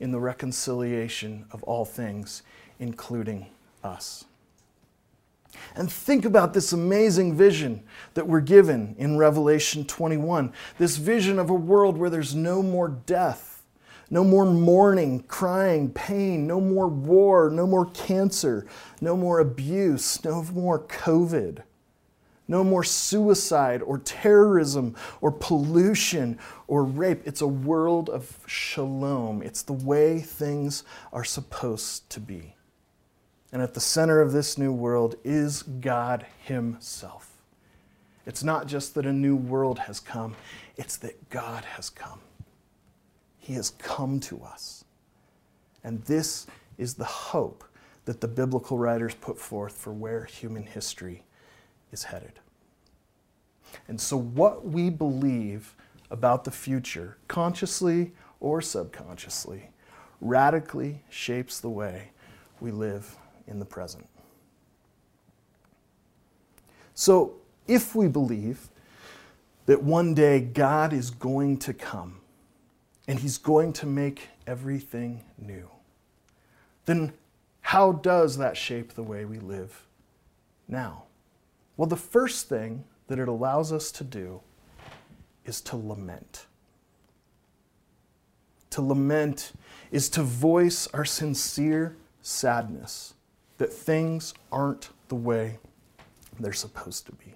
in 0.00 0.10
the 0.10 0.18
reconciliation 0.18 1.44
of 1.52 1.62
all 1.62 1.84
things, 1.84 2.42
including 2.80 3.46
us. 3.84 4.24
And 5.74 5.90
think 5.90 6.24
about 6.24 6.54
this 6.54 6.72
amazing 6.72 7.36
vision 7.36 7.82
that 8.14 8.26
we're 8.26 8.40
given 8.40 8.94
in 8.98 9.18
Revelation 9.18 9.84
21 9.84 10.52
this 10.78 10.96
vision 10.96 11.38
of 11.38 11.50
a 11.50 11.54
world 11.54 11.96
where 11.96 12.10
there's 12.10 12.34
no 12.34 12.62
more 12.62 12.88
death, 12.88 13.64
no 14.10 14.24
more 14.24 14.44
mourning, 14.44 15.22
crying, 15.24 15.90
pain, 15.90 16.46
no 16.46 16.60
more 16.60 16.88
war, 16.88 17.50
no 17.50 17.66
more 17.66 17.86
cancer, 17.86 18.66
no 19.00 19.16
more 19.16 19.40
abuse, 19.40 20.24
no 20.24 20.42
more 20.42 20.80
COVID 20.80 21.62
no 22.48 22.62
more 22.62 22.84
suicide 22.84 23.82
or 23.82 23.98
terrorism 23.98 24.94
or 25.20 25.32
pollution 25.32 26.38
or 26.66 26.84
rape. 26.84 27.22
It's 27.24 27.40
a 27.40 27.46
world 27.46 28.08
of 28.08 28.38
shalom. 28.46 29.42
It's 29.42 29.62
the 29.62 29.72
way 29.72 30.20
things 30.20 30.84
are 31.12 31.24
supposed 31.24 32.08
to 32.10 32.20
be. 32.20 32.55
And 33.52 33.62
at 33.62 33.74
the 33.74 33.80
center 33.80 34.20
of 34.20 34.32
this 34.32 34.58
new 34.58 34.72
world 34.72 35.16
is 35.24 35.62
God 35.62 36.26
Himself. 36.44 37.36
It's 38.26 38.42
not 38.42 38.66
just 38.66 38.94
that 38.94 39.06
a 39.06 39.12
new 39.12 39.36
world 39.36 39.78
has 39.78 40.00
come, 40.00 40.34
it's 40.76 40.96
that 40.98 41.30
God 41.30 41.64
has 41.64 41.88
come. 41.88 42.20
He 43.38 43.54
has 43.54 43.70
come 43.70 44.18
to 44.20 44.42
us. 44.42 44.84
And 45.84 46.02
this 46.04 46.46
is 46.76 46.94
the 46.94 47.04
hope 47.04 47.64
that 48.04 48.20
the 48.20 48.28
biblical 48.28 48.76
writers 48.76 49.14
put 49.14 49.38
forth 49.38 49.76
for 49.76 49.92
where 49.92 50.24
human 50.24 50.64
history 50.64 51.22
is 51.92 52.04
headed. 52.04 52.40
And 53.86 54.00
so, 54.00 54.16
what 54.16 54.66
we 54.66 54.90
believe 54.90 55.74
about 56.10 56.44
the 56.44 56.50
future, 56.50 57.16
consciously 57.28 58.12
or 58.40 58.60
subconsciously, 58.60 59.70
radically 60.20 61.02
shapes 61.08 61.60
the 61.60 61.70
way 61.70 62.10
we 62.60 62.70
live 62.70 63.16
in 63.46 63.58
the 63.58 63.64
present. 63.64 64.06
So, 66.94 67.34
if 67.66 67.94
we 67.94 68.08
believe 68.08 68.68
that 69.66 69.82
one 69.82 70.14
day 70.14 70.40
God 70.40 70.92
is 70.92 71.10
going 71.10 71.58
to 71.58 71.74
come 71.74 72.20
and 73.06 73.18
He's 73.18 73.38
going 73.38 73.72
to 73.74 73.86
make 73.86 74.28
everything 74.46 75.24
new, 75.38 75.68
then 76.86 77.12
how 77.60 77.92
does 77.92 78.38
that 78.38 78.56
shape 78.56 78.94
the 78.94 79.02
way 79.02 79.24
we 79.24 79.38
live 79.38 79.86
now? 80.68 81.02
Well, 81.76 81.88
the 81.88 81.96
first 81.96 82.48
thing 82.48 82.84
that 83.08 83.18
it 83.18 83.28
allows 83.28 83.72
us 83.72 83.90
to 83.92 84.04
do 84.04 84.40
is 85.44 85.60
to 85.62 85.76
lament. 85.76 86.46
To 88.70 88.82
lament 88.82 89.52
is 89.90 90.08
to 90.10 90.22
voice 90.22 90.86
our 90.94 91.04
sincere 91.04 91.96
sadness 92.22 93.14
that 93.58 93.72
things 93.72 94.34
aren't 94.52 94.90
the 95.08 95.14
way 95.14 95.58
they're 96.38 96.52
supposed 96.52 97.06
to 97.06 97.12
be. 97.12 97.34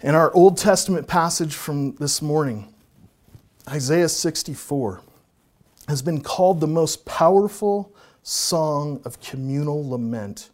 In 0.00 0.14
our 0.14 0.32
Old 0.32 0.56
Testament 0.56 1.06
passage 1.06 1.54
from 1.54 1.94
this 1.96 2.22
morning, 2.22 2.72
Isaiah 3.68 4.08
64 4.08 5.00
has 5.88 6.02
been 6.02 6.20
called 6.20 6.60
the 6.60 6.66
most 6.66 7.04
powerful 7.04 7.92
song 8.22 9.00
of 9.04 9.20
communal 9.20 9.88
lament 9.88 10.50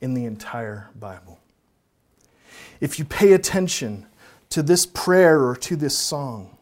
in 0.00 0.14
the 0.14 0.24
entire 0.24 0.88
Bible 0.98 1.38
if 2.80 2.98
you 2.98 3.04
pay 3.04 3.32
attention 3.32 4.06
to 4.50 4.62
this 4.62 4.86
prayer 4.86 5.44
or 5.44 5.56
to 5.56 5.76
this 5.76 5.96
song. 5.96 6.56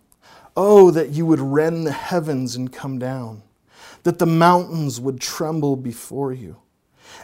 Oh, 0.57 0.91
that 0.91 1.11
you 1.11 1.27
would 1.27 1.41
rend 1.41 1.87
the 1.87 1.93
heavens 1.93 2.57
and 2.57 2.73
come 2.73 2.99
down, 2.99 3.43
that 4.05 4.19
the 4.19 4.27
mountains 4.27 4.99
would 5.01 5.21
tremble 5.21 5.77
before 5.77 6.33
you. 6.33 6.57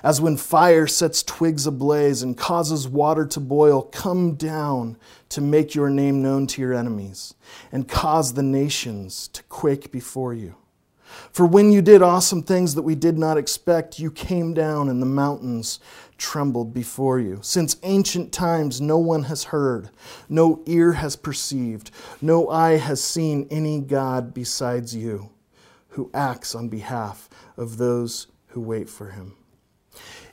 As 0.03 0.21
when 0.21 0.37
fire 0.37 0.87
sets 0.87 1.23
twigs 1.23 1.67
ablaze 1.67 2.23
and 2.23 2.37
causes 2.37 2.89
water 2.89 3.27
to 3.27 3.41
boil, 3.41 3.83
come 3.83 4.35
down 4.35 4.97
to 5.31 5.41
make 5.41 5.75
your 5.75 5.91
name 5.91 6.23
known 6.23 6.47
to 6.49 6.61
your 6.61 6.75
enemies 6.75 7.35
and 7.71 7.89
cause 7.89 8.35
the 8.35 8.43
nations 8.43 9.29
to 9.29 9.43
quake 9.45 9.93
before 9.93 10.35
you. 10.35 10.57
For 11.31 11.47
when 11.47 11.73
you 11.73 11.83
did 11.83 12.03
awesome 12.03 12.43
things 12.43 12.75
that 12.75 12.83
we 12.83 12.95
did 12.95 13.19
not 13.19 13.37
expect, 13.37 13.99
you 13.99 14.11
came 14.11 14.55
down 14.55 14.89
and 14.89 15.01
the 15.01 15.07
mountains 15.07 15.79
trembled 16.17 16.73
before 16.73 17.19
you. 17.19 17.39
Since 17.43 17.77
ancient 17.83 18.33
times, 18.33 18.81
no 18.81 18.99
one 18.99 19.25
has 19.25 19.45
heard, 19.45 19.91
no 20.29 20.63
ear 20.67 20.93
has 20.93 21.17
perceived, 21.17 21.91
no 22.21 22.49
eye 22.49 22.79
has 22.79 23.03
seen 23.03 23.47
any 23.51 23.81
God 23.81 24.33
besides 24.33 24.95
you 24.95 25.31
who 25.89 26.11
acts 26.15 26.55
on 26.55 26.69
behalf 26.69 27.29
of 27.57 27.77
those 27.77 28.29
who 28.49 28.61
wait 28.61 28.89
for 28.89 29.11
him. 29.11 29.37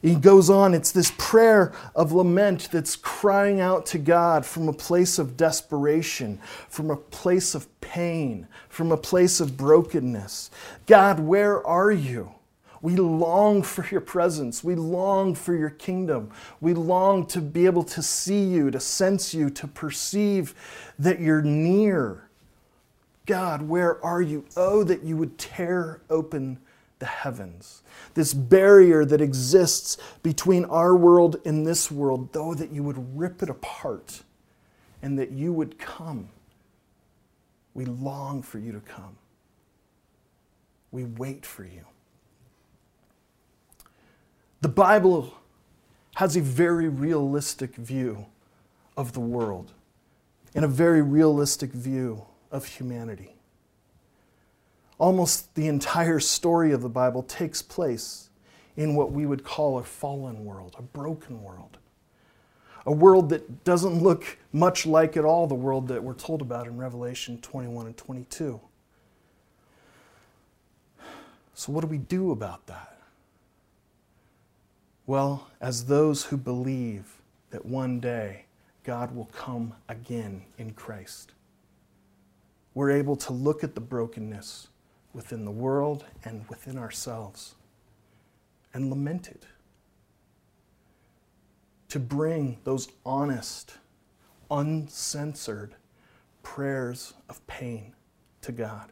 He 0.02 0.16
goes 0.16 0.50
on, 0.50 0.74
it's 0.74 0.92
this 0.92 1.12
prayer 1.18 1.74
of 1.94 2.14
lament 2.14 2.70
that's 2.72 2.96
crying 2.96 3.60
out 3.60 3.86
to 3.88 3.98
God 3.98 4.46
from 4.46 4.70
a 4.70 4.74
place 4.74 5.20
of 5.20 5.36
desperation, 5.36 6.40
from 6.70 6.90
a 6.90 6.96
place 6.96 7.54
of 7.54 7.68
pain, 7.82 8.48
from 8.70 8.92
a 8.92 8.98
place 8.98 9.42
of 9.42 9.58
brokenness. 9.58 10.52
God, 10.86 11.20
where 11.20 11.66
are 11.68 11.92
you? 11.92 12.32
We 12.82 12.96
long 12.96 13.62
for 13.62 13.86
your 13.92 14.02
presence. 14.02 14.64
We 14.64 14.76
long 14.76 15.36
for 15.36 15.54
your 15.54 15.70
kingdom. 15.70 16.32
We 16.62 16.74
long 16.74 17.26
to 17.28 17.42
be 17.42 17.66
able 17.66 17.84
to 17.84 18.02
see 18.02 18.44
you, 18.44 18.72
to 18.72 18.80
sense 18.80 19.34
you, 19.34 19.50
to 19.50 19.68
perceive 19.68 20.56
that 20.98 21.20
you're 21.20 21.42
near. 21.42 22.30
God, 23.26 23.64
where 23.64 24.04
are 24.04 24.22
you? 24.22 24.46
Oh, 24.56 24.84
that 24.86 25.04
you 25.04 25.18
would 25.18 25.38
tear 25.38 26.00
open 26.10 26.58
the 27.00 27.06
heavens. 27.06 27.82
This 28.14 28.34
barrier 28.34 29.06
that 29.06 29.22
exists 29.22 29.98
between 30.22 30.66
our 30.66 30.96
world 30.96 31.38
and 31.46 31.66
this 31.66 31.90
world, 31.90 32.34
though, 32.34 32.54
that 32.54 32.72
you 32.72 32.84
would 32.84 33.18
rip 33.18 33.42
it 33.42 33.50
apart 33.50 34.24
and 35.02 35.18
that 35.18 35.32
you 35.32 35.54
would 35.54 35.80
come. 35.80 36.30
We 37.74 37.86
long 37.86 38.42
for 38.42 38.60
you 38.60 38.74
to 38.74 38.82
come. 38.82 39.18
We 40.92 41.06
wait 41.06 41.46
for 41.46 41.64
you. 41.64 41.86
The 44.62 44.70
Bible 44.70 45.34
has 46.16 46.36
a 46.36 46.42
very 46.42 46.90
realistic 46.90 47.76
view 47.76 48.26
of 48.98 49.14
the 49.14 49.22
world 49.22 49.72
and 50.54 50.66
a 50.66 50.68
very 50.68 51.02
realistic 51.02 51.72
view 51.72 52.26
of 52.52 52.66
humanity. 52.66 53.39
Almost 55.00 55.56
the 55.56 55.68
entire 55.68 56.20
story 56.20 56.72
of 56.72 56.82
the 56.82 56.90
Bible 56.90 57.24
takes 57.24 57.62
place 57.62 58.30
in 58.78 58.96
what 58.96 59.12
we 59.12 59.26
would 59.26 59.44
call 59.44 59.80
a 59.80 59.84
fallen 59.84 60.46
world, 60.46 60.76
a 60.78 60.82
broken 60.82 61.42
world. 61.42 61.78
A 62.86 62.92
world 62.92 63.30
that 63.30 63.64
doesn't 63.64 64.02
look 64.02 64.38
much 64.54 64.86
like 64.86 65.18
at 65.18 65.26
all 65.26 65.48
the 65.48 65.56
world 65.56 65.88
that 65.88 66.04
we're 66.04 66.14
told 66.14 66.42
about 66.42 66.68
in 66.68 66.78
Revelation 66.78 67.40
21 67.42 67.88
and 67.88 67.98
22. 67.98 68.60
So, 71.54 71.74
what 71.74 71.82
do 71.82 71.88
we 71.88 71.98
do 71.98 72.32
about 72.32 72.68
that? 72.68 72.98
Well, 75.06 75.48
as 75.60 75.86
those 75.86 76.26
who 76.26 76.38
believe 76.38 77.18
that 77.50 77.66
one 77.66 78.00
day 78.00 78.46
God 78.86 79.14
will 79.14 79.30
come 79.34 79.74
again 79.90 80.44
in 80.58 80.72
Christ, 80.72 81.34
we're 82.74 82.92
able 82.92 83.18
to 83.18 83.34
look 83.34 83.64
at 83.64 83.76
the 83.76 83.82
brokenness 83.82 84.70
within 85.14 85.46
the 85.46 85.52
world 85.52 86.06
and 86.24 86.48
within 86.50 86.78
ourselves 86.78 87.56
and 88.74 88.90
lament 88.90 89.28
it. 89.28 89.46
To 91.90 92.00
bring 92.00 92.60
those 92.64 92.88
honest, 93.06 93.74
uncensored 94.52 95.76
prayers 96.44 97.14
of 97.30 97.46
pain 97.48 97.94
to 98.42 98.52
God. 98.52 98.92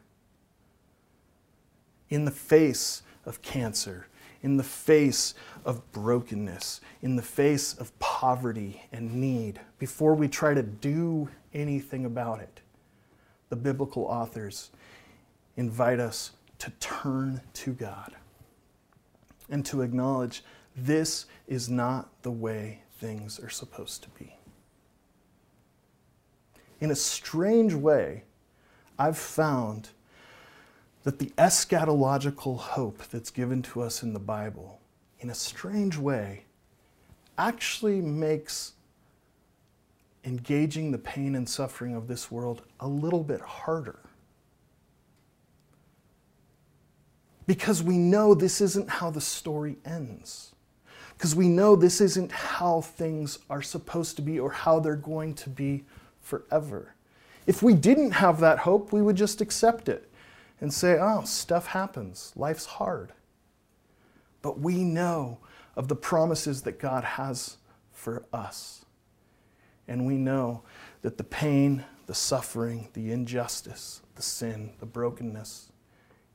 In 2.08 2.24
the 2.24 2.30
face 2.30 3.02
of 3.24 3.40
cancer, 3.42 4.08
in 4.42 4.56
the 4.56 4.64
face 4.64 5.34
of 5.64 5.90
brokenness, 5.92 6.80
in 7.02 7.16
the 7.16 7.22
face 7.22 7.74
of 7.74 7.96
poverty 7.98 8.82
and 8.92 9.14
need, 9.14 9.60
before 9.78 10.14
we 10.14 10.28
try 10.28 10.54
to 10.54 10.62
do 10.62 11.28
anything 11.52 12.04
about 12.04 12.40
it, 12.40 12.60
the 13.48 13.56
biblical 13.56 14.04
authors 14.04 14.70
invite 15.58 15.98
us 15.98 16.30
to 16.60 16.70
turn 16.78 17.40
to 17.52 17.72
God 17.72 18.14
and 19.50 19.66
to 19.66 19.82
acknowledge 19.82 20.44
this 20.76 21.26
is 21.48 21.68
not 21.68 22.22
the 22.22 22.30
way 22.30 22.82
things 22.98 23.40
are 23.40 23.50
supposed 23.50 24.04
to 24.04 24.08
be. 24.10 24.36
In 26.80 26.92
a 26.92 26.96
strange 26.96 27.74
way, 27.74 28.22
I've 29.00 29.18
found 29.18 29.90
that 31.02 31.18
the 31.18 31.32
eschatological 31.38 32.56
hope 32.56 33.02
that's 33.08 33.30
given 33.30 33.62
to 33.62 33.82
us 33.82 34.04
in 34.04 34.12
the 34.12 34.20
Bible, 34.20 34.80
in 35.18 35.28
a 35.28 35.34
strange 35.34 35.96
way, 35.96 36.44
actually 37.36 38.00
makes 38.00 38.74
engaging 40.24 40.92
the 40.92 40.98
pain 40.98 41.34
and 41.34 41.48
suffering 41.48 41.96
of 41.96 42.06
this 42.06 42.30
world 42.30 42.62
a 42.78 42.86
little 42.86 43.24
bit 43.24 43.40
harder. 43.40 43.98
Because 47.48 47.82
we 47.82 47.96
know 47.96 48.34
this 48.34 48.60
isn't 48.60 48.90
how 48.90 49.10
the 49.10 49.22
story 49.22 49.78
ends. 49.82 50.52
Because 51.16 51.34
we 51.34 51.48
know 51.48 51.76
this 51.76 51.98
isn't 52.02 52.30
how 52.30 52.82
things 52.82 53.38
are 53.48 53.62
supposed 53.62 54.16
to 54.16 54.22
be 54.22 54.38
or 54.38 54.50
how 54.50 54.80
they're 54.80 54.94
going 54.94 55.32
to 55.36 55.48
be 55.48 55.84
forever. 56.20 56.94
If 57.46 57.62
we 57.62 57.72
didn't 57.72 58.10
have 58.10 58.38
that 58.40 58.58
hope, 58.58 58.92
we 58.92 59.00
would 59.00 59.16
just 59.16 59.40
accept 59.40 59.88
it 59.88 60.10
and 60.60 60.74
say, 60.74 60.98
oh, 61.00 61.22
stuff 61.24 61.68
happens, 61.68 62.34
life's 62.36 62.66
hard. 62.66 63.14
But 64.42 64.60
we 64.60 64.84
know 64.84 65.38
of 65.74 65.88
the 65.88 65.96
promises 65.96 66.62
that 66.62 66.78
God 66.78 67.02
has 67.02 67.56
for 67.92 68.26
us. 68.30 68.84
And 69.88 70.06
we 70.06 70.18
know 70.18 70.64
that 71.00 71.16
the 71.16 71.24
pain, 71.24 71.86
the 72.04 72.14
suffering, 72.14 72.88
the 72.92 73.10
injustice, 73.10 74.02
the 74.16 74.22
sin, 74.22 74.72
the 74.80 74.86
brokenness 74.86 75.67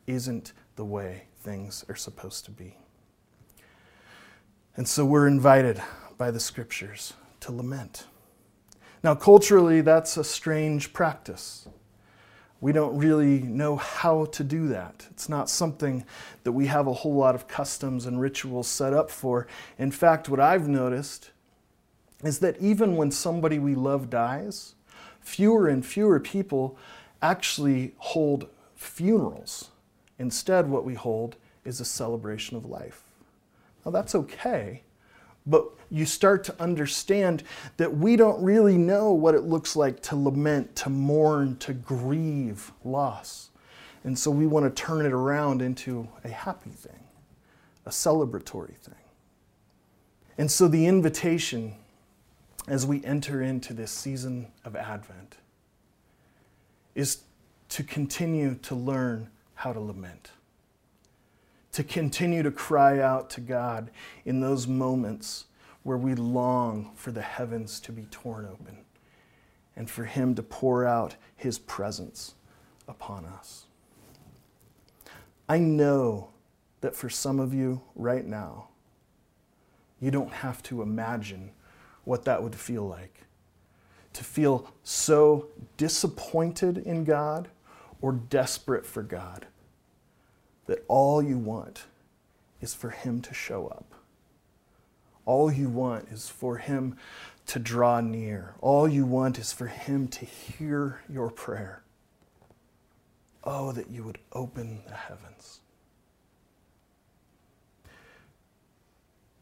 isn't 0.08 0.54
the 0.76 0.86
way 0.86 1.24
things 1.40 1.86
are 1.90 1.96
supposed 1.96 2.46
to 2.46 2.52
be. 2.52 2.78
And 4.76 4.88
so 4.88 5.06
we're 5.06 5.28
invited 5.28 5.82
by 6.18 6.32
the 6.32 6.40
scriptures 6.40 7.14
to 7.42 7.52
lament. 7.52 8.06
Now, 9.04 9.14
culturally, 9.16 9.82
that's 9.82 10.18
a 10.18 10.24
strange 10.24 10.94
practice. 10.94 11.68
We 12.62 12.72
don't 12.72 12.98
really 12.98 13.42
know 13.42 13.76
how 13.76 14.26
to 14.26 14.44
do 14.44 14.70
that. 14.70 15.06
It's 15.12 15.28
not 15.28 15.50
something 15.50 16.06
that 16.44 16.54
we 16.54 16.68
have 16.68 16.88
a 16.88 16.94
whole 16.94 17.14
lot 17.14 17.36
of 17.36 17.48
customs 17.48 18.06
and 18.06 18.22
rituals 18.22 18.70
set 18.70 18.94
up 18.94 19.12
for. 19.12 19.48
In 19.78 19.92
fact, 19.92 20.30
what 20.30 20.40
I've 20.40 20.70
noticed 20.70 21.32
is 22.24 22.40
that 22.40 22.58
even 22.62 22.96
when 22.96 23.12
somebody 23.12 23.60
we 23.60 23.76
love 23.76 24.10
dies, 24.10 24.76
fewer 25.20 25.68
and 25.68 25.86
fewer 25.86 26.22
people 26.22 26.78
actually 27.22 27.96
hold 27.98 28.48
funerals. 28.76 29.70
Instead, 30.20 30.70
what 30.70 30.86
we 30.86 30.94
hold 30.94 31.36
is 31.66 31.80
a 31.80 31.86
celebration 31.86 32.58
of 32.58 32.66
life. 32.66 33.04
Now, 33.86 33.92
that's 33.92 34.16
okay, 34.16 34.84
but 35.46 35.66
you 35.90 36.06
start 36.06 36.44
to 36.46 36.62
understand 36.62 37.44
that 37.78 37.98
we 37.98 38.16
don't 38.16 38.42
really 38.44 38.78
know 38.78 39.12
what 39.12 39.36
it 39.36 39.44
looks 39.44 39.76
like 39.76 40.02
to 40.04 40.16
lament, 40.16 40.76
to 40.78 40.90
mourn, 40.90 41.58
to 41.58 41.74
grieve 41.74 42.72
loss. 42.84 43.50
And 44.04 44.18
so 44.18 44.32
we 44.32 44.48
want 44.48 44.66
to 44.66 44.84
turn 44.84 45.06
it 45.06 45.14
around 45.14 45.62
into 45.62 46.08
a 46.24 46.30
happy 46.30 46.72
thing, 46.72 47.04
a 47.86 47.90
celebratory 47.90 48.76
thing. 48.78 48.96
And 50.38 50.50
so 50.50 50.68
the 50.68 50.88
invitation 50.88 51.76
as 52.68 52.86
we 52.86 53.04
enter 53.04 53.42
into 53.42 53.74
this 53.74 53.92
season 53.92 54.48
of 54.64 54.76
Advent 54.76 55.38
is 56.96 57.24
to 57.70 57.84
continue 57.84 58.56
to 58.56 58.76
learn 58.76 59.30
how 59.64 59.72
to 59.72 59.80
lament, 59.80 60.32
to 61.72 61.86
continue 61.86 62.44
to 62.44 62.52
cry 62.52 63.00
out 63.00 63.30
to 63.30 63.40
God 63.40 63.92
in 64.26 64.42
those 64.42 64.68
moments 64.68 65.46
where 65.84 65.98
we 65.98 66.16
long 66.16 66.92
for 66.96 67.14
the 67.14 67.22
heavens 67.22 67.80
to 67.80 67.94
be 67.94 68.04
torn 68.12 68.46
open 68.46 68.80
and 69.78 69.90
for 69.90 70.04
Him 70.04 70.36
to 70.36 70.44
pour 70.44 70.86
out 70.86 71.16
His 71.38 71.60
presence 71.60 72.36
upon 72.90 73.24
us. 73.24 73.64
I 75.48 75.60
know 75.60 76.32
that 76.82 76.94
for 76.94 77.10
some 77.10 77.40
of 77.40 77.54
you 77.54 77.82
right 77.96 78.26
now, 78.26 78.68
you 80.02 80.12
don't 80.12 80.34
have 80.34 80.62
to 80.64 80.82
imagine 80.82 81.52
what 82.04 82.26
that 82.26 82.44
would 82.44 82.56
feel 82.56 82.86
like. 82.86 83.22
To 84.12 84.26
feel 84.26 84.74
so 84.84 85.48
disappointed 85.78 86.80
in 86.80 87.06
God 87.06 87.48
or 88.02 88.12
desperate 88.12 88.86
for 88.86 89.04
God 89.04 89.48
that 90.66 90.84
all 90.88 91.22
you 91.22 91.38
want 91.38 91.86
is 92.62 92.74
for 92.74 92.90
Him 92.90 93.22
to 93.22 93.34
show 93.34 93.68
up. 93.68 93.94
All 95.26 95.52
you 95.52 95.70
want 95.70 96.10
is 96.10 96.30
for 96.30 96.58
Him 96.58 96.98
to 97.48 97.60
draw 97.60 98.02
near. 98.02 98.56
All 98.62 98.88
you 98.88 99.06
want 99.06 99.38
is 99.38 99.52
for 99.54 99.68
Him 99.68 100.08
to 100.10 100.26
hear 100.26 101.02
your 101.10 101.30
prayer. 101.30 101.84
Oh, 103.44 103.72
that 103.74 103.90
you 103.90 104.04
would 104.04 104.20
open 104.32 104.82
the 104.88 104.96
heavens. 104.96 105.60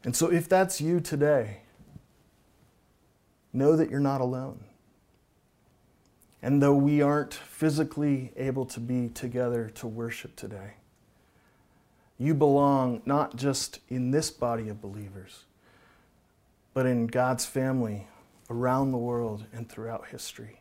And 0.04 0.16
so, 0.16 0.32
if 0.32 0.48
that's 0.48 0.80
you 0.80 0.98
today, 0.98 1.58
know 3.52 3.76
that 3.76 3.90
you're 3.90 4.00
not 4.00 4.20
alone. 4.20 4.64
And 6.42 6.60
though 6.60 6.74
we 6.74 7.00
aren't 7.00 7.34
physically 7.34 8.32
able 8.36 8.66
to 8.66 8.80
be 8.80 9.08
together 9.08 9.70
to 9.76 9.86
worship 9.86 10.34
today, 10.34 10.72
you 12.22 12.34
belong 12.34 13.02
not 13.04 13.34
just 13.34 13.80
in 13.88 14.12
this 14.12 14.30
body 14.30 14.68
of 14.68 14.80
believers, 14.80 15.42
but 16.72 16.86
in 16.86 17.08
God's 17.08 17.44
family 17.44 18.06
around 18.48 18.92
the 18.92 18.98
world 18.98 19.44
and 19.52 19.68
throughout 19.68 20.06
history. 20.06 20.60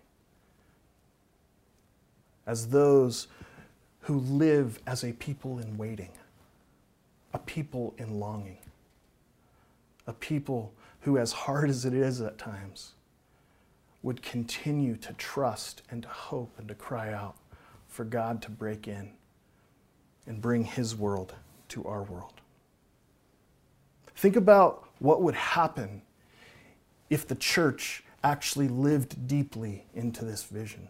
As 2.48 2.70
those 2.70 3.28
who 4.02 4.18
live 4.18 4.80
as 4.88 5.04
a 5.04 5.14
people 5.14 5.60
in 5.60 5.78
waiting, 5.78 6.10
a 7.32 7.38
people 7.38 7.94
in 8.00 8.20
longing, 8.20 8.58
a 10.08 10.14
people 10.14 10.74
who, 11.02 11.20
as 11.20 11.32
hard 11.32 11.70
as 11.70 11.86
it 11.86 11.94
is 11.94 12.22
at 12.22 12.40
times, 12.40 12.94
would 14.02 14.24
continue 14.24 14.96
to 14.96 15.14
trust 15.14 15.84
and 15.92 16.02
to 16.02 16.10
hope 16.10 16.58
and 16.58 16.68
to 16.68 16.74
cry 16.74 17.14
out 17.14 17.36
for 17.88 18.04
God 18.04 18.42
to 18.42 18.50
break 18.50 18.88
in 18.88 19.12
and 20.26 20.42
bring 20.42 20.64
His 20.64 20.96
world 20.96 21.36
to 21.72 21.86
our 21.86 22.04
world. 22.04 22.34
Think 24.16 24.36
about 24.36 24.88
what 25.00 25.22
would 25.22 25.36
happen 25.36 26.04
if 27.10 27.28
the 27.28 27.36
church 27.36 28.04
actually 28.24 28.68
lived 28.68 29.28
deeply 29.28 29.86
into 29.94 30.24
this 30.24 30.44
vision. 30.44 30.88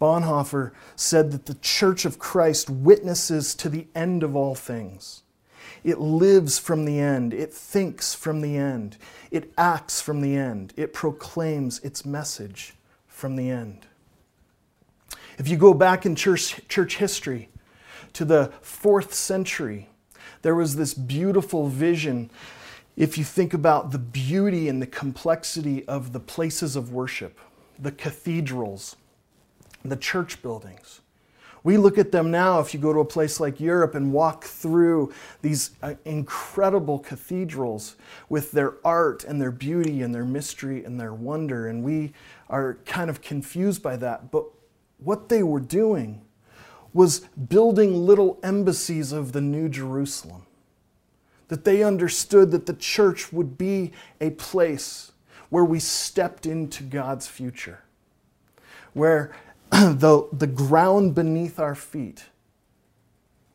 Bonhoeffer 0.00 0.72
said 0.94 1.32
that 1.32 1.46
the 1.46 1.54
church 1.54 2.04
of 2.04 2.18
Christ 2.18 2.68
witnesses 2.68 3.54
to 3.56 3.68
the 3.68 3.86
end 3.94 4.22
of 4.22 4.36
all 4.36 4.54
things. 4.54 5.22
It 5.82 5.98
lives 5.98 6.58
from 6.58 6.84
the 6.84 6.98
end. 6.98 7.32
It 7.32 7.52
thinks 7.52 8.14
from 8.14 8.40
the 8.40 8.56
end. 8.56 8.98
It 9.30 9.52
acts 9.56 10.00
from 10.00 10.20
the 10.20 10.36
end. 10.36 10.72
It 10.76 10.92
proclaims 10.92 11.78
its 11.80 12.04
message 12.04 12.74
from 13.06 13.36
the 13.36 13.50
end. 13.50 13.86
If 15.38 15.48
you 15.48 15.56
go 15.56 15.74
back 15.74 16.06
in 16.06 16.16
church, 16.16 16.66
church 16.68 16.96
history 16.96 17.48
to 18.12 18.24
the 18.24 18.52
fourth 18.62 19.14
century, 19.14 19.88
there 20.42 20.54
was 20.54 20.76
this 20.76 20.94
beautiful 20.94 21.68
vision. 21.68 22.30
If 22.96 23.18
you 23.18 23.24
think 23.24 23.52
about 23.52 23.90
the 23.90 23.98
beauty 23.98 24.68
and 24.68 24.80
the 24.80 24.86
complexity 24.86 25.86
of 25.86 26.12
the 26.12 26.20
places 26.20 26.76
of 26.76 26.92
worship, 26.92 27.38
the 27.78 27.92
cathedrals, 27.92 28.96
the 29.84 29.96
church 29.96 30.42
buildings. 30.42 31.00
We 31.62 31.78
look 31.78 31.98
at 31.98 32.12
them 32.12 32.30
now 32.30 32.60
if 32.60 32.72
you 32.72 32.78
go 32.78 32.92
to 32.92 33.00
a 33.00 33.04
place 33.04 33.40
like 33.40 33.58
Europe 33.58 33.96
and 33.96 34.12
walk 34.12 34.44
through 34.44 35.12
these 35.42 35.72
uh, 35.82 35.94
incredible 36.04 37.00
cathedrals 37.00 37.96
with 38.28 38.52
their 38.52 38.74
art 38.84 39.24
and 39.24 39.42
their 39.42 39.50
beauty 39.50 40.02
and 40.02 40.14
their 40.14 40.24
mystery 40.24 40.84
and 40.84 41.00
their 41.00 41.12
wonder, 41.12 41.66
and 41.66 41.82
we 41.82 42.12
are 42.48 42.78
kind 42.84 43.10
of 43.10 43.20
confused 43.20 43.82
by 43.82 43.96
that. 43.96 44.30
But 44.30 44.44
what 44.98 45.28
they 45.28 45.42
were 45.42 45.58
doing 45.58 46.25
was 46.96 47.20
building 47.48 48.06
little 48.06 48.40
embassies 48.42 49.12
of 49.12 49.32
the 49.32 49.40
New 49.40 49.68
Jerusalem. 49.68 50.46
That 51.48 51.64
they 51.64 51.82
understood 51.82 52.50
that 52.52 52.64
the 52.64 52.74
church 52.74 53.32
would 53.32 53.58
be 53.58 53.92
a 54.20 54.30
place 54.30 55.12
where 55.50 55.64
we 55.64 55.78
stepped 55.78 56.46
into 56.46 56.82
God's 56.82 57.28
future, 57.28 57.84
where 58.94 59.36
the, 59.70 60.26
the 60.32 60.46
ground 60.46 61.14
beneath 61.14 61.60
our 61.60 61.74
feet 61.74 62.24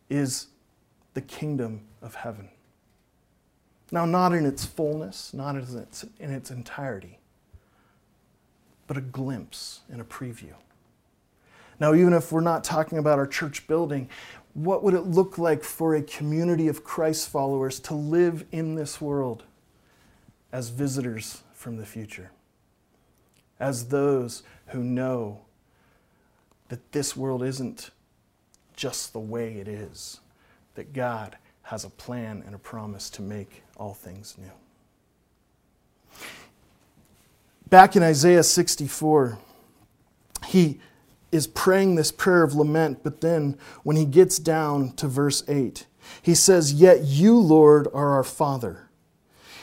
is 0.10 0.47
the 1.15 1.21
kingdom 1.21 1.82
of 2.01 2.15
heaven. 2.15 2.49
Now, 3.91 4.06
not 4.06 4.34
in 4.34 4.45
its 4.45 4.63
fullness, 4.63 5.34
not 5.34 5.56
in 5.56 5.77
its, 5.77 6.06
in 6.19 6.32
its 6.32 6.51
entirety, 6.51 7.19
but 8.88 8.97
a 8.97 9.01
glimpse 9.01 9.82
and 9.89 9.99
a 9.99 10.06
preview. 10.06 10.54
Now, 11.82 11.96
even 11.96 12.13
if 12.13 12.32
we're 12.32 12.41
not 12.41 12.63
talking 12.63 13.00
about 13.00 13.17
our 13.17 13.26
church 13.26 13.65
building, 13.65 14.08
what 14.54 14.84
would 14.84 14.94
it 14.94 15.08
look 15.08 15.39
like 15.39 15.63
for 15.63 15.96
a 15.96 16.04
community 16.04 16.67
of 16.67 16.84
Christ 16.84 17.28
followers 17.28 17.80
to 17.80 17.96
live 17.96 18.46
in 18.52 18.76
this 18.76 19.02
world 19.02 19.46
as 20.52 20.70
visitors 20.70 21.41
from 21.56 21.78
the 21.78 21.86
future? 21.88 22.30
As 23.60 23.88
those 23.88 24.44
who 24.67 24.84
know 24.84 25.41
that 26.70 26.91
this 26.91 27.17
world 27.17 27.41
isn't 27.41 27.89
just 28.76 29.12
the 29.12 29.20
way 29.20 29.56
it 29.56 29.67
is, 29.67 30.20
that 30.76 30.94
God 30.94 31.36
has 31.63 31.84
a 31.84 31.89
plan 31.89 32.44
and 32.46 32.54
a 32.54 32.60
promise 32.60 33.10
to 33.10 33.24
make 33.24 33.63
all 33.76 33.96
things 33.96 34.36
new. 34.38 34.52
Back 37.70 37.96
in 37.96 38.04
Isaiah 38.04 38.44
64, 38.44 39.39
he 40.46 40.80
is 41.32 41.48
praying 41.48 41.96
this 41.96 42.12
prayer 42.12 42.44
of 42.44 42.54
lament, 42.54 43.04
but 43.04 43.22
then 43.22 43.58
when 43.84 43.96
he 43.96 44.06
gets 44.06 44.38
down 44.38 44.91
to 44.94 45.08
verse 45.08 45.44
8, 45.48 45.86
he 46.22 46.36
says, 46.36 46.74
Yet 46.74 47.04
you, 47.04 47.38
Lord, 47.38 47.88
are 47.94 48.13
our 48.13 48.24
Father, 48.24 48.89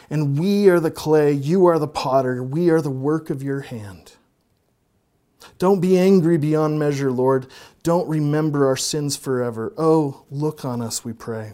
and 0.08 0.38
we 0.38 0.68
are 0.68 0.80
the 0.80 0.90
clay, 0.90 1.32
you 1.32 1.66
are 1.66 1.78
the 1.78 1.88
potter, 1.88 2.42
we 2.42 2.70
are 2.70 2.80
the 2.80 2.90
work 2.90 3.30
of 3.30 3.42
your 3.42 3.60
hand. 3.60 4.12
Don't 5.58 5.80
be 5.80 5.98
angry 5.98 6.38
beyond 6.38 6.78
measure, 6.78 7.10
Lord. 7.10 7.48
Don't 7.82 8.08
remember 8.08 8.66
our 8.66 8.76
sins 8.76 9.16
forever. 9.16 9.72
Oh, 9.76 10.24
look 10.30 10.64
on 10.64 10.80
us, 10.80 11.04
we 11.04 11.12
pray, 11.12 11.52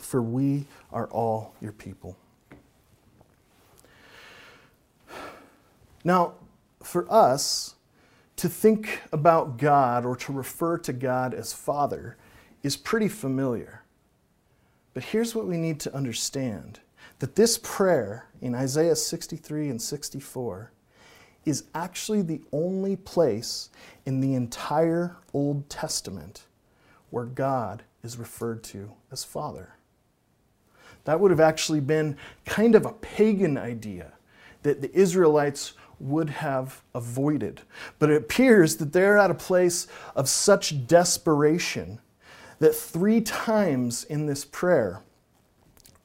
for 0.00 0.20
we 0.20 0.66
are 0.92 1.06
all 1.08 1.54
your 1.60 1.72
people. 1.72 2.16
Now, 6.02 6.34
for 6.82 7.10
us, 7.10 7.73
to 8.36 8.48
think 8.48 9.00
about 9.12 9.58
God 9.58 10.04
or 10.04 10.16
to 10.16 10.32
refer 10.32 10.78
to 10.78 10.92
God 10.92 11.34
as 11.34 11.52
Father 11.52 12.16
is 12.62 12.76
pretty 12.76 13.08
familiar. 13.08 13.82
But 14.92 15.04
here's 15.04 15.34
what 15.34 15.46
we 15.46 15.56
need 15.56 15.80
to 15.80 15.94
understand 15.94 16.80
that 17.18 17.36
this 17.36 17.58
prayer 17.58 18.26
in 18.40 18.54
Isaiah 18.54 18.96
63 18.96 19.70
and 19.70 19.80
64 19.80 20.72
is 21.44 21.64
actually 21.74 22.22
the 22.22 22.40
only 22.52 22.96
place 22.96 23.70
in 24.06 24.20
the 24.20 24.34
entire 24.34 25.16
Old 25.32 25.68
Testament 25.68 26.44
where 27.10 27.26
God 27.26 27.82
is 28.02 28.16
referred 28.16 28.62
to 28.64 28.92
as 29.12 29.24
Father. 29.24 29.74
That 31.04 31.20
would 31.20 31.30
have 31.30 31.40
actually 31.40 31.80
been 31.80 32.16
kind 32.44 32.74
of 32.74 32.86
a 32.86 32.92
pagan 32.92 33.58
idea 33.58 34.12
that 34.62 34.80
the 34.80 34.94
Israelites 34.96 35.74
would 35.98 36.30
have 36.30 36.82
avoided. 36.94 37.62
But 37.98 38.10
it 38.10 38.16
appears 38.16 38.76
that 38.76 38.92
they're 38.92 39.18
at 39.18 39.30
a 39.30 39.34
place 39.34 39.86
of 40.14 40.28
such 40.28 40.86
desperation 40.86 42.00
that 42.58 42.74
three 42.74 43.20
times 43.20 44.04
in 44.04 44.26
this 44.26 44.44
prayer, 44.44 45.02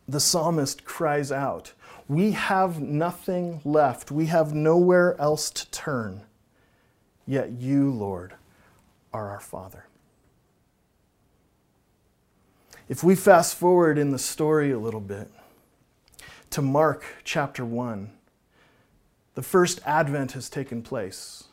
the 0.08 0.20
psalmist 0.20 0.84
cries 0.86 1.32
out, 1.32 1.74
We 2.08 2.32
have 2.32 2.80
nothing 2.80 3.62
left. 3.64 4.12
We 4.12 4.26
have 4.28 4.54
nowhere 4.54 5.20
else 5.20 5.50
to 5.52 5.70
turn. 5.72 6.22
Yet 7.28 7.52
you, 7.52 7.92
Lord, 7.92 8.34
are 9.14 9.30
our 9.30 9.40
Father. 9.40 9.86
If 12.88 13.04
we 13.04 13.16
fast 13.16 13.54
forward 13.54 14.00
in 14.00 14.10
the 14.10 14.18
story 14.18 14.72
a 14.72 14.80
little 14.80 15.00
bit 15.00 15.30
to 16.50 16.64
Mark 16.64 17.06
chapter 17.24 17.64
1, 17.64 18.10
the 19.40 19.44
first 19.44 19.80
advent 19.86 20.34
has 20.34 20.50
taken 20.50 20.82
place. 20.82 21.46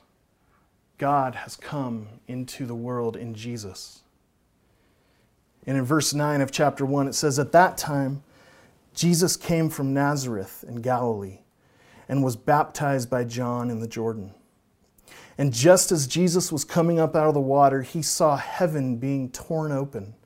God 0.98 1.36
has 1.36 1.54
come 1.54 2.08
into 2.26 2.66
the 2.66 2.74
world 2.74 3.16
in 3.16 3.32
Jesus. 3.32 4.00
And 5.64 5.78
in 5.78 5.84
verse 5.84 6.12
9 6.12 6.40
of 6.40 6.50
chapter 6.50 6.84
1, 6.84 7.06
it 7.06 7.12
says, 7.12 7.38
At 7.38 7.52
that 7.52 7.78
time, 7.78 8.24
Jesus 8.92 9.36
came 9.36 9.70
from 9.70 9.94
Nazareth 9.94 10.64
in 10.66 10.82
Galilee 10.82 11.42
and 12.08 12.24
was 12.24 12.34
baptized 12.34 13.08
by 13.08 13.22
John 13.22 13.70
in 13.70 13.78
the 13.78 13.86
Jordan. 13.86 14.34
And 15.38 15.52
just 15.52 15.92
as 15.92 16.08
Jesus 16.08 16.50
was 16.50 16.64
coming 16.64 16.98
up 16.98 17.14
out 17.14 17.28
of 17.28 17.34
the 17.34 17.40
water, 17.40 17.82
he 17.82 18.02
saw 18.02 18.36
heaven 18.36 18.96
being 18.96 19.30
torn 19.30 19.70
open 19.70 20.16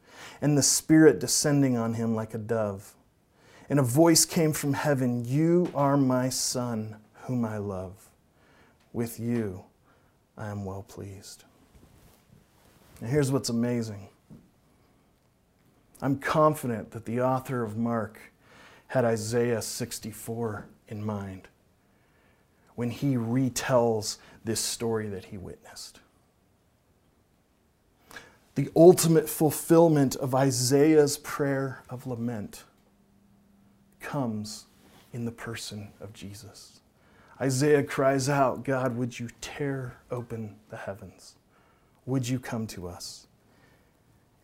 and 0.40 0.56
the 0.56 0.62
Spirit 0.62 1.18
descending 1.18 1.76
on 1.76 1.92
him 1.92 2.14
like 2.14 2.32
a 2.32 2.38
dove. 2.38 2.94
And 3.68 3.78
a 3.78 3.82
voice 3.82 4.24
came 4.24 4.54
from 4.54 4.72
heaven 4.72 5.26
You 5.26 5.70
are 5.74 5.98
my 5.98 6.30
Son 6.30 6.96
whom 7.22 7.44
I 7.44 7.58
love. 7.58 8.08
With 8.92 9.20
you 9.20 9.64
I 10.36 10.48
am 10.48 10.64
well 10.64 10.82
pleased. 10.82 11.44
And 13.00 13.10
here's 13.10 13.30
what's 13.30 13.48
amazing 13.48 14.08
I'm 16.02 16.18
confident 16.18 16.92
that 16.92 17.04
the 17.04 17.20
author 17.20 17.62
of 17.62 17.76
Mark 17.76 18.18
had 18.88 19.04
Isaiah 19.04 19.62
64 19.62 20.66
in 20.88 21.04
mind 21.04 21.48
when 22.74 22.90
he 22.90 23.14
retells 23.14 24.16
this 24.44 24.60
story 24.60 25.08
that 25.08 25.26
he 25.26 25.36
witnessed. 25.36 26.00
The 28.54 28.70
ultimate 28.74 29.28
fulfillment 29.28 30.16
of 30.16 30.34
Isaiah's 30.34 31.18
prayer 31.18 31.82
of 31.88 32.06
lament 32.06 32.64
comes 34.00 34.64
in 35.12 35.24
the 35.24 35.30
person 35.30 35.88
of 36.00 36.12
Jesus. 36.12 36.79
Isaiah 37.40 37.82
cries 37.82 38.28
out, 38.28 38.64
God, 38.64 38.96
would 38.96 39.18
you 39.18 39.28
tear 39.40 39.96
open 40.10 40.56
the 40.68 40.76
heavens? 40.76 41.36
Would 42.04 42.28
you 42.28 42.38
come 42.38 42.66
to 42.68 42.86
us? 42.86 43.26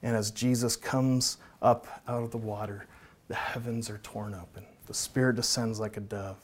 And 0.02 0.16
as 0.16 0.30
Jesus 0.30 0.76
comes 0.76 1.36
up 1.60 1.86
out 2.08 2.22
of 2.22 2.30
the 2.30 2.38
water, 2.38 2.86
the 3.28 3.34
heavens 3.34 3.90
are 3.90 3.98
torn 3.98 4.34
open. 4.34 4.64
The 4.86 4.94
Spirit 4.94 5.36
descends 5.36 5.80
like 5.80 5.96
a 5.96 6.00
dove. 6.00 6.38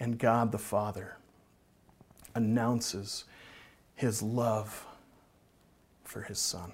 And 0.00 0.18
God 0.18 0.52
the 0.52 0.58
Father 0.58 1.16
announces 2.34 3.24
his 3.94 4.22
love 4.22 4.86
for 6.04 6.22
his 6.22 6.38
Son. 6.38 6.72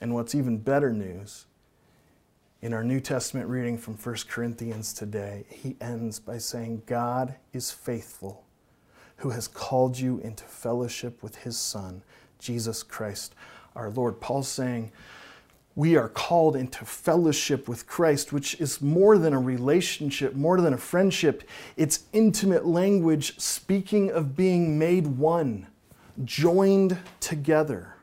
And 0.00 0.14
what's 0.14 0.34
even 0.34 0.58
better 0.58 0.92
news 0.92 1.46
in 2.62 2.72
our 2.72 2.84
New 2.84 3.00
Testament 3.00 3.48
reading 3.48 3.78
from 3.78 3.94
1 3.94 4.16
Corinthians 4.28 4.92
today, 4.92 5.44
he 5.48 5.76
ends 5.80 6.18
by 6.18 6.38
saying, 6.38 6.82
God 6.86 7.36
is 7.52 7.70
faithful, 7.70 8.44
who 9.18 9.30
has 9.30 9.46
called 9.46 9.98
you 9.98 10.18
into 10.18 10.44
fellowship 10.44 11.22
with 11.22 11.36
his 11.36 11.58
Son, 11.58 12.02
Jesus 12.38 12.82
Christ 12.82 13.34
our 13.76 13.90
Lord. 13.90 14.20
Paul's 14.20 14.48
saying, 14.48 14.90
we 15.74 15.96
are 15.96 16.08
called 16.08 16.56
into 16.56 16.86
fellowship 16.86 17.68
with 17.68 17.86
Christ, 17.86 18.32
which 18.32 18.58
is 18.58 18.80
more 18.80 19.18
than 19.18 19.34
a 19.34 19.38
relationship, 19.38 20.34
more 20.34 20.58
than 20.60 20.72
a 20.72 20.78
friendship. 20.78 21.46
It's 21.76 22.04
intimate 22.14 22.66
language 22.66 23.38
speaking 23.38 24.10
of 24.10 24.34
being 24.34 24.78
made 24.78 25.06
one, 25.06 25.66
joined 26.24 26.96
together. 27.20 27.96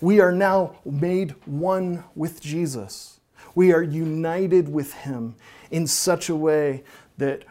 We 0.00 0.20
are 0.20 0.32
now 0.32 0.76
made 0.86 1.34
one 1.44 2.04
with 2.14 2.40
Jesus. 2.40 3.19
We 3.54 3.72
are 3.72 3.82
united 3.82 4.68
with 4.68 4.92
Him 4.92 5.34
in 5.70 5.86
such 5.86 6.28
a 6.28 6.36
way 6.36 6.84
that 7.18 7.44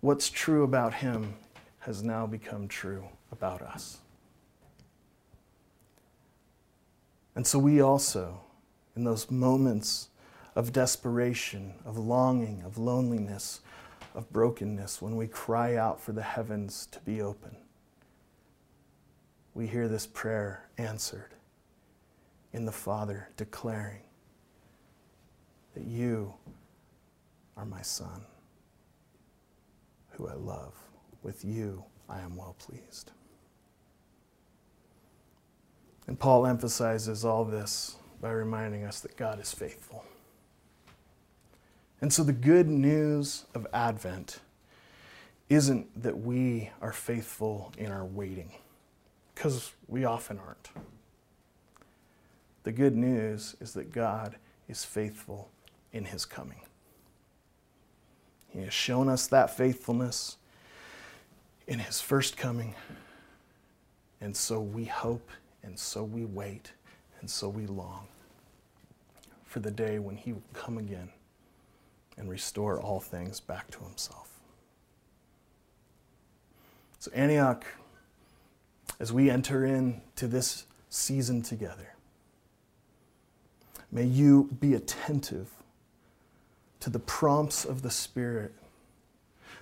what's 0.00 0.30
true 0.30 0.62
about 0.62 0.94
Him 0.94 1.34
has 1.80 2.02
now 2.02 2.26
become 2.26 2.68
true 2.68 3.04
about 3.32 3.62
us. 3.62 3.98
And 7.34 7.46
so 7.46 7.58
we 7.58 7.80
also, 7.80 8.40
in 8.96 9.04
those 9.04 9.30
moments 9.30 10.08
of 10.56 10.72
desperation, 10.72 11.74
of 11.84 11.96
longing, 11.96 12.62
of 12.64 12.78
loneliness, 12.78 13.60
of 14.14 14.30
brokenness, 14.32 15.00
when 15.00 15.16
we 15.16 15.28
cry 15.28 15.76
out 15.76 16.00
for 16.00 16.12
the 16.12 16.22
heavens 16.22 16.88
to 16.90 16.98
be 17.00 17.22
open, 17.22 17.56
we 19.54 19.68
hear 19.68 19.88
this 19.88 20.06
prayer 20.06 20.68
answered 20.78 21.34
in 22.52 22.64
the 22.64 22.72
Father 22.72 23.28
declaring 23.36 24.00
that 25.78 25.86
you 25.86 26.34
are 27.56 27.64
my 27.64 27.82
Son, 27.82 28.24
who 30.10 30.26
I 30.26 30.34
love. 30.34 30.74
With 31.22 31.44
you 31.44 31.84
I 32.08 32.20
am 32.20 32.36
well 32.36 32.56
pleased. 32.58 33.12
And 36.08 36.18
Paul 36.18 36.46
emphasizes 36.46 37.24
all 37.24 37.44
this 37.44 37.96
by 38.20 38.30
reminding 38.30 38.84
us 38.84 39.00
that 39.00 39.16
God 39.16 39.40
is 39.40 39.52
faithful. 39.52 40.04
And 42.00 42.12
so 42.12 42.24
the 42.24 42.32
good 42.32 42.68
news 42.68 43.44
of 43.54 43.66
Advent 43.72 44.40
isn't 45.48 46.02
that 46.02 46.18
we 46.18 46.70
are 46.80 46.92
faithful 46.92 47.72
in 47.78 47.92
our 47.92 48.04
waiting, 48.04 48.52
because 49.34 49.72
we 49.86 50.04
often 50.04 50.38
aren't. 50.38 50.70
The 52.64 52.72
good 52.72 52.96
news 52.96 53.54
is 53.60 53.74
that 53.74 53.92
God 53.92 54.36
is 54.68 54.84
faithful 54.84 55.50
in 55.92 56.06
his 56.06 56.24
coming. 56.24 56.60
He 58.48 58.60
has 58.60 58.72
shown 58.72 59.08
us 59.08 59.26
that 59.28 59.56
faithfulness 59.56 60.36
in 61.66 61.78
his 61.78 62.00
first 62.00 62.36
coming, 62.36 62.74
and 64.20 64.36
so 64.36 64.60
we 64.60 64.84
hope, 64.84 65.30
and 65.62 65.78
so 65.78 66.02
we 66.02 66.24
wait, 66.24 66.72
and 67.20 67.30
so 67.30 67.48
we 67.48 67.66
long 67.66 68.06
for 69.44 69.60
the 69.60 69.70
day 69.70 69.98
when 69.98 70.16
he 70.16 70.32
will 70.32 70.42
come 70.52 70.78
again 70.78 71.10
and 72.16 72.28
restore 72.28 72.80
all 72.80 73.00
things 73.00 73.40
back 73.40 73.70
to 73.70 73.78
himself. 73.80 74.40
So, 76.98 77.10
Antioch, 77.14 77.64
as 78.98 79.12
we 79.12 79.30
enter 79.30 79.64
into 79.64 80.26
this 80.26 80.66
season 80.90 81.42
together, 81.42 81.94
may 83.92 84.04
you 84.04 84.50
be 84.60 84.74
attentive 84.74 85.50
to 86.80 86.90
the 86.90 86.98
prompts 86.98 87.64
of 87.64 87.82
the 87.82 87.90
Spirit 87.90 88.52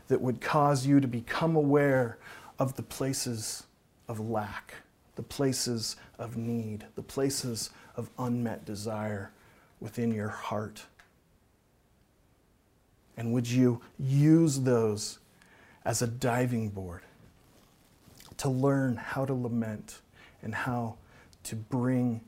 that 0.08 0.20
would 0.20 0.40
cause 0.40 0.86
you 0.86 1.00
to 1.00 1.08
become 1.08 1.56
aware 1.56 2.18
of 2.58 2.76
the 2.76 2.82
places 2.82 3.64
of 4.08 4.20
lack, 4.20 4.74
the 5.16 5.22
places 5.22 5.96
of 6.18 6.36
need, 6.36 6.86
the 6.94 7.02
places 7.02 7.70
of 7.96 8.10
unmet 8.18 8.64
desire 8.64 9.32
within 9.80 10.12
your 10.12 10.28
heart. 10.28 10.84
And 13.16 13.32
would 13.32 13.48
you 13.48 13.80
use 13.98 14.60
those 14.60 15.18
as 15.84 16.02
a 16.02 16.06
diving 16.06 16.68
board 16.68 17.02
to 18.36 18.48
learn 18.48 18.96
how 18.96 19.24
to 19.24 19.32
lament 19.32 20.00
and 20.42 20.54
how 20.54 20.96
to 21.44 21.56
bring 21.56 22.20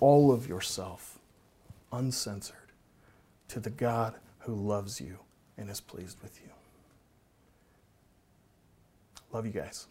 all 0.00 0.30
of 0.30 0.48
yourself 0.48 1.18
uncensored 1.92 2.56
to 3.48 3.58
the 3.58 3.70
God 3.70 4.14
who 4.48 4.54
loves 4.54 4.98
you 4.98 5.18
and 5.58 5.68
is 5.68 5.78
pleased 5.78 6.22
with 6.22 6.40
you? 6.40 6.48
Love 9.30 9.44
you 9.44 9.52
guys. 9.52 9.88